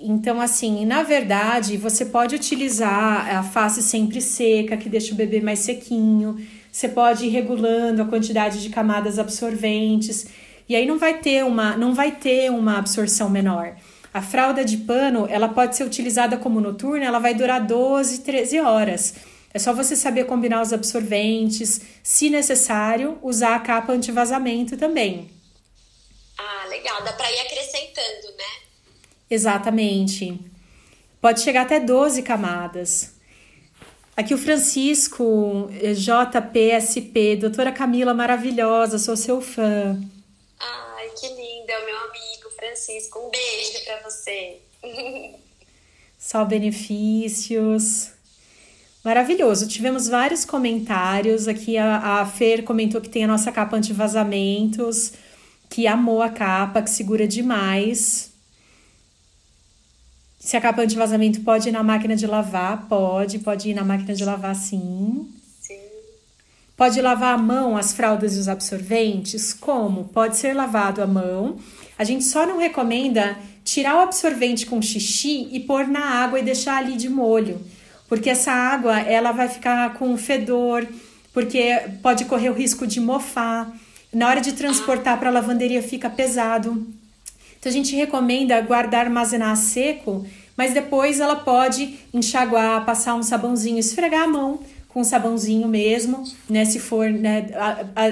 [0.06, 5.40] Então, assim, na verdade, você pode utilizar a face sempre seca, que deixa o bebê
[5.40, 6.46] mais sequinho.
[6.70, 10.28] Você pode ir regulando a quantidade de camadas absorventes.
[10.68, 13.78] E aí não vai ter uma, não vai ter uma absorção menor.
[14.14, 18.60] A fralda de pano, ela pode ser utilizada como noturna, ela vai durar 12, 13
[18.60, 19.16] horas.
[19.54, 25.30] É só você saber combinar os absorventes, se necessário, usar a capa anti-vazamento também.
[26.38, 28.53] Ah, legal, dá para ir acrescentando, né?
[29.34, 30.40] Exatamente.
[31.20, 33.16] Pode chegar até 12 camadas.
[34.16, 40.00] Aqui o Francisco, JPSP, doutora Camila, maravilhosa, sou seu fã.
[40.60, 43.18] Ai, que lindo, é o meu amigo Francisco.
[43.18, 44.62] Um beijo para você.
[46.20, 48.12] Só benefícios.
[49.04, 49.68] Maravilhoso.
[49.68, 51.48] Tivemos vários comentários.
[51.48, 55.14] Aqui a, a Fer comentou que tem a nossa capa anti-vazamentos,
[55.72, 58.33] que amou a capa, que segura demais.
[60.44, 64.14] Se a capa anti-vazamento pode ir na máquina de lavar, pode, pode ir na máquina
[64.14, 65.26] de lavar sim.
[65.62, 65.80] Sim.
[66.76, 69.54] Pode lavar à mão as fraldas e os absorventes?
[69.54, 70.04] Como?
[70.10, 71.56] Pode ser lavado à mão.
[71.98, 76.44] A gente só não recomenda tirar o absorvente com xixi e pôr na água e
[76.44, 77.62] deixar ali de molho,
[78.10, 80.86] porque essa água ela vai ficar com fedor,
[81.32, 83.72] porque pode correr o risco de mofar.
[84.12, 86.86] Na hora de transportar para a lavanderia fica pesado.
[87.64, 93.80] Então a gente recomenda guardar, armazenar seco, mas depois ela pode enxaguar, passar um sabãozinho,
[93.80, 94.60] esfregar a mão
[94.90, 96.66] com um sabãozinho mesmo, né?
[96.66, 97.48] Se for, né?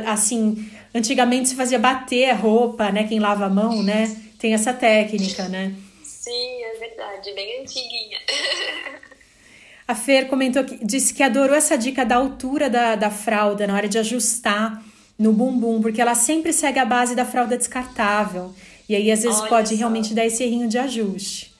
[0.08, 3.04] Assim, antigamente se fazia bater a roupa, né?
[3.04, 4.16] Quem lava a mão, né?
[4.40, 5.76] Tem essa técnica, né?
[6.02, 8.20] Sim, é verdade, bem antiguinha.
[9.86, 13.76] A Fer comentou que disse que adorou essa dica da altura da, da fralda na
[13.76, 14.82] hora de ajustar
[15.20, 18.56] no bumbum, porque ela sempre segue a base da fralda descartável.
[18.88, 19.76] E aí, às vezes, Olha pode só.
[19.76, 21.52] realmente dar esse errinho de ajuste.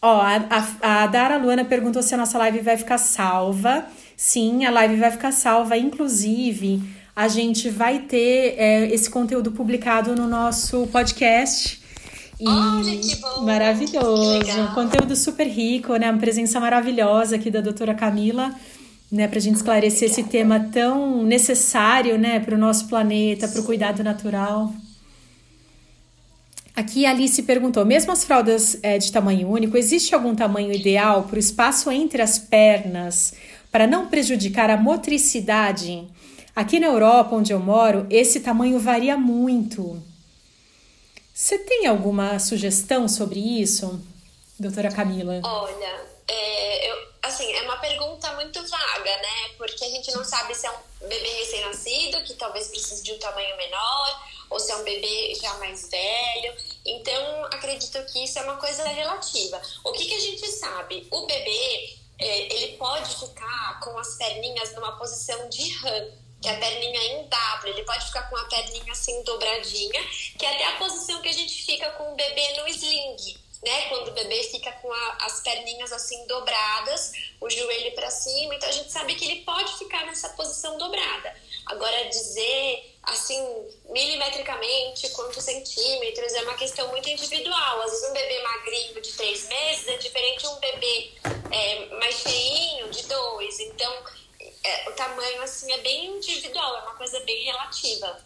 [0.00, 3.86] Ó, a, a, a Dara Luana perguntou se a nossa live vai ficar salva.
[4.16, 5.76] Sim, a live vai ficar salva.
[5.76, 6.82] Inclusive,
[7.14, 11.80] a gente vai ter é, esse conteúdo publicado no nosso podcast.
[12.38, 13.44] E Olha, que bom!
[13.44, 14.40] Maravilhoso!
[14.44, 16.10] Que um conteúdo super rico, né?
[16.10, 18.54] Uma presença maravilhosa aqui da doutora Camila,
[19.10, 19.26] né?
[19.26, 22.38] Para a gente esclarecer esse tema tão necessário, né?
[22.38, 24.72] Para o nosso planeta, para o cuidado natural.
[26.76, 31.22] Aqui a Alice perguntou: mesmo as fraldas é, de tamanho único, existe algum tamanho ideal
[31.22, 33.32] para o espaço entre as pernas
[33.72, 36.06] para não prejudicar a motricidade?
[36.54, 40.02] Aqui na Europa, onde eu moro, esse tamanho varia muito.
[41.32, 44.00] Você tem alguma sugestão sobre isso,
[44.58, 45.40] doutora Camila?
[45.44, 49.50] Olha, é, eu, assim, é uma pergunta muito vaga, né?
[49.58, 53.18] Porque a gente não sabe se é um bebê recém-nascido, que talvez precise de um
[53.18, 56.56] tamanho menor, ou se é um bebê já mais velho.
[56.84, 59.60] Então, acredito que isso é uma coisa relativa.
[59.84, 61.06] O que, que a gente sabe?
[61.10, 66.08] O bebê, é, ele pode ficar com as perninhas numa posição de rã,
[66.40, 67.74] que é a perninha em W.
[67.74, 70.02] Ele pode ficar com a perninha assim dobradinha,
[70.38, 73.88] que é até a posição que a gente fica com o bebê no sling né?
[73.88, 78.68] Quando o bebê fica com a, as perninhas assim dobradas, o joelho para cima, então
[78.68, 81.34] a gente sabe que ele pode ficar nessa posição dobrada.
[81.66, 83.40] Agora dizer assim
[83.90, 87.82] milimetricamente quantos centímetros é uma questão muito individual.
[87.82, 91.12] Às vezes um bebê magrinho de três meses é diferente de um bebê
[91.50, 93.60] é, mais cheinho de dois.
[93.60, 93.92] Então
[94.64, 98.18] é, o tamanho assim é bem individual, é uma coisa bem relativa.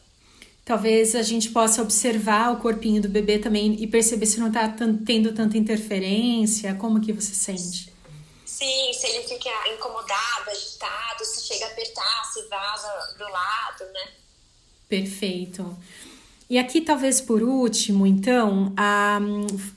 [0.65, 4.69] Talvez a gente possa observar o corpinho do bebê também e perceber se não está
[4.69, 6.75] tendo tanta interferência.
[6.75, 7.93] Como que você sente?
[8.45, 14.20] Sim, se ele fica incomodado, agitado, se chega a apertar, se vaza do lado, né?
[14.91, 15.65] Perfeito.
[16.51, 19.21] E aqui, talvez por último, então, a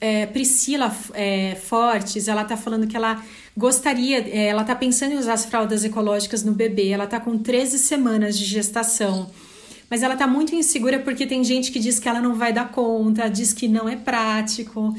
[0.01, 3.23] é, Priscila é, Fortes, ela tá falando que ela
[3.55, 7.37] gostaria, é, ela tá pensando em usar as fraldas ecológicas no bebê, ela tá com
[7.37, 9.29] 13 semanas de gestação,
[9.87, 12.71] mas ela tá muito insegura porque tem gente que diz que ela não vai dar
[12.71, 14.95] conta, diz que não é prático.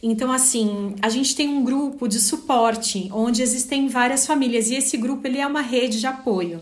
[0.00, 4.96] Então, assim, a gente tem um grupo de suporte onde existem várias famílias e esse
[4.96, 6.60] grupo ele é uma rede de apoio.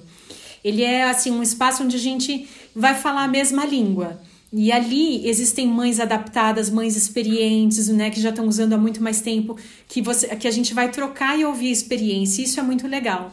[0.65, 4.21] Ele é assim um espaço onde a gente vai falar a mesma língua.
[4.53, 9.21] E ali existem mães adaptadas, mães experientes, né, que já estão usando há muito mais
[9.21, 9.57] tempo,
[9.89, 12.43] que você, que a gente vai trocar e ouvir a experiência.
[12.43, 13.33] Isso é muito legal.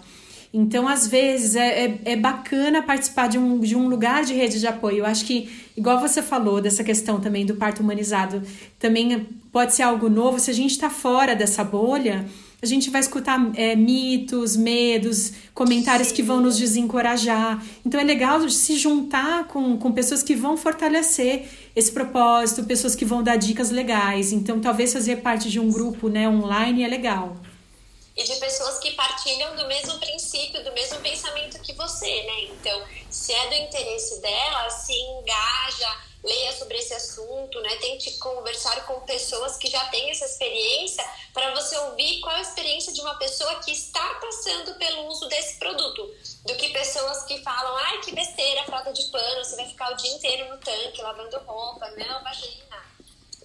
[0.54, 4.60] Então, às vezes, é, é, é, bacana participar de um, de um lugar de rede
[4.60, 4.98] de apoio.
[4.98, 8.42] Eu acho que, igual você falou dessa questão também do parto humanizado,
[8.78, 10.40] também pode ser algo novo.
[10.40, 12.26] Se a gente está fora dessa bolha,
[12.62, 16.16] a gente vai escutar é, mitos, medos, comentários Sim.
[16.16, 17.64] que vão nos desencorajar.
[17.84, 23.04] Então é legal se juntar com, com pessoas que vão fortalecer esse propósito, pessoas que
[23.04, 24.32] vão dar dicas legais.
[24.32, 27.36] Então talvez fazer parte de um grupo né, online é legal.
[28.16, 32.44] E de pessoas que partilham do mesmo princípio, do mesmo pensamento que você, né?
[32.52, 37.76] Então, se é do interesse dela, se engaja leia sobre esse assunto, né?
[37.78, 41.04] Tente conversar com pessoas que já têm essa experiência
[41.34, 45.28] para você ouvir qual é a experiência de uma pessoa que está passando pelo uso
[45.28, 46.14] desse produto,
[46.46, 49.96] do que pessoas que falam, ai que besteira, fralda de pano, você vai ficar o
[49.96, 51.90] dia inteiro no tanque lavando roupa.
[51.92, 52.92] Não, imagina.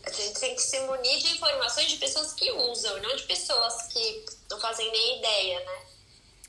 [0.05, 3.89] A gente tem que se munir de informações de pessoas que usam, não de pessoas
[3.89, 5.79] que não fazem nem ideia, né?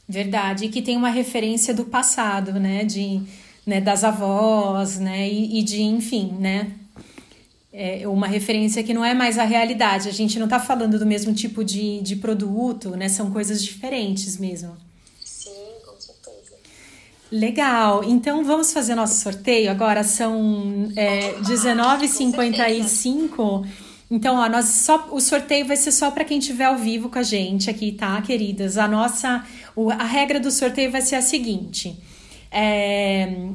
[0.08, 2.86] Verdade, e que tem uma referência do passado, né?
[2.86, 3.22] De
[3.68, 6.72] né, das avós, né, e, e de, enfim, né,
[7.74, 10.10] é uma referência que não é mais a realidade.
[10.10, 14.38] A gente não está falando do mesmo tipo de, de produto, né, são coisas diferentes
[14.38, 14.76] mesmo.
[15.24, 15.52] Sim,
[15.86, 16.56] com certeza.
[17.32, 19.70] Legal, então vamos fazer nosso sorteio.
[19.70, 23.68] Agora são é, R$19,55.
[24.10, 27.20] Então, ó, nós só, o sorteio vai ser só para quem estiver ao vivo com
[27.20, 28.78] a gente aqui, tá, queridas?
[28.78, 29.44] A nossa,
[30.00, 32.02] a regra do sorteio vai ser a seguinte:
[32.52, 33.50] é,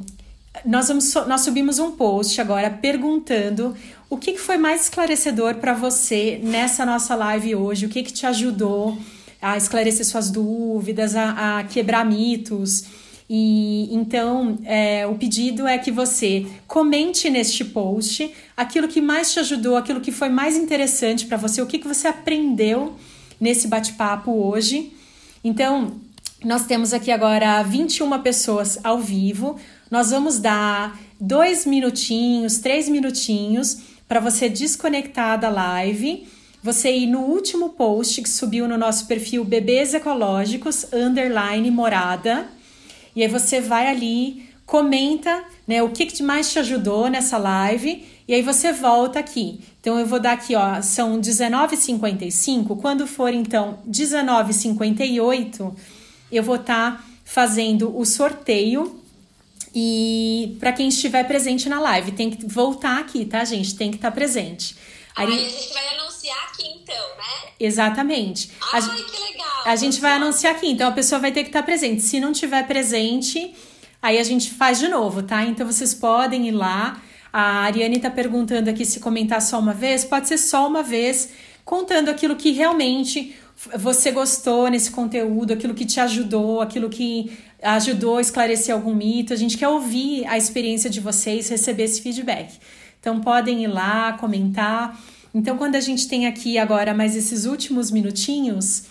[0.65, 3.75] nós, vamos, nós subimos um post agora perguntando
[4.09, 8.13] o que, que foi mais esclarecedor para você nessa nossa live hoje, o que, que
[8.13, 8.99] te ajudou
[9.41, 12.85] a esclarecer suas dúvidas, a, a quebrar mitos.
[13.29, 19.41] E então é, o pedido é que você comente neste post aquilo que mais te
[19.41, 22.95] ajudou, aquilo que foi mais interessante para você, o que, que você aprendeu
[23.41, 24.93] nesse bate-papo hoje.
[25.43, 26.01] Então,
[26.45, 29.57] nós temos aqui agora 21 pessoas ao vivo.
[29.91, 33.79] Nós vamos dar dois minutinhos, três minutinhos
[34.09, 36.27] para você desconectar da live.
[36.63, 42.47] Você ir no último post que subiu no nosso perfil Bebês Ecológicos, underline morada.
[43.15, 48.05] E aí você vai ali, comenta né, o que, que mais te ajudou nessa live.
[48.27, 49.61] E aí você volta aqui.
[49.81, 52.81] Então eu vou dar aqui, ó, são 19h55.
[52.81, 55.73] Quando for então 19h58
[56.33, 59.01] eu vou estar tá fazendo o sorteio
[59.75, 63.75] e para quem estiver presente na live, tem que voltar aqui, tá, gente?
[63.75, 64.77] Tem que estar tá presente.
[65.17, 67.51] Aí, Aí a gente vai anunciar aqui então, né?
[67.59, 68.51] Exatamente.
[68.73, 69.63] Ai, a, que legal.
[69.65, 72.03] A gente vai anunciar aqui, então a pessoa vai ter que estar tá presente.
[72.03, 73.55] Se não tiver presente,
[74.01, 75.45] aí a gente faz de novo, tá?
[75.45, 77.01] Então vocês podem ir lá.
[77.33, 80.05] A Ariane está perguntando aqui se comentar só uma vez.
[80.05, 81.31] Pode ser só uma vez,
[81.65, 83.35] contando aquilo que realmente
[83.77, 89.33] você gostou nesse conteúdo, aquilo que te ajudou, aquilo que ajudou a esclarecer algum mito.
[89.33, 92.59] A gente quer ouvir a experiência de vocês, receber esse feedback.
[93.01, 94.99] Então podem ir lá, comentar.
[95.35, 98.85] Então, quando a gente tem aqui agora mais esses últimos minutinhos,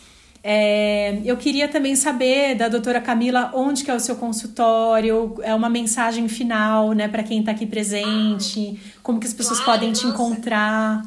[0.44, 5.54] é, eu queria também saber da doutora Camila onde que é o seu consultório, é
[5.54, 9.90] uma mensagem final, né, para quem está aqui presente, como que as pessoas claro, podem
[9.90, 10.02] nossa.
[10.02, 11.04] te encontrar.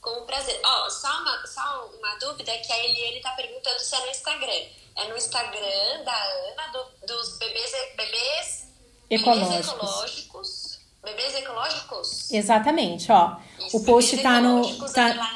[0.00, 0.60] Com prazer.
[0.64, 1.90] Ó, oh, só, uma, só
[2.26, 4.62] dúvida que a Eliane tá perguntando se é no Instagram.
[4.96, 8.66] É no Instagram da Ana, do, dos bebês, bebês,
[9.10, 9.52] ecológicos.
[9.52, 10.80] bebês ecológicos.
[11.04, 12.32] Bebês ecológicos?
[12.32, 13.36] Exatamente, ó.
[13.60, 14.62] Isso, o post tá no.
[14.92, 15.32] Tá...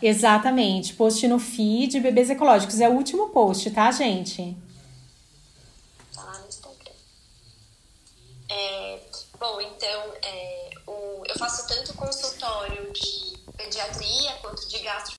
[0.00, 2.80] Exatamente, post no feed Bebês Ecológicos.
[2.80, 4.56] É o último post, tá, gente?
[6.14, 6.92] Tá lá no Instagram.
[8.48, 8.98] É,
[9.38, 15.10] bom, então, é, o, eu faço tanto consultório de pediatria quanto de gastro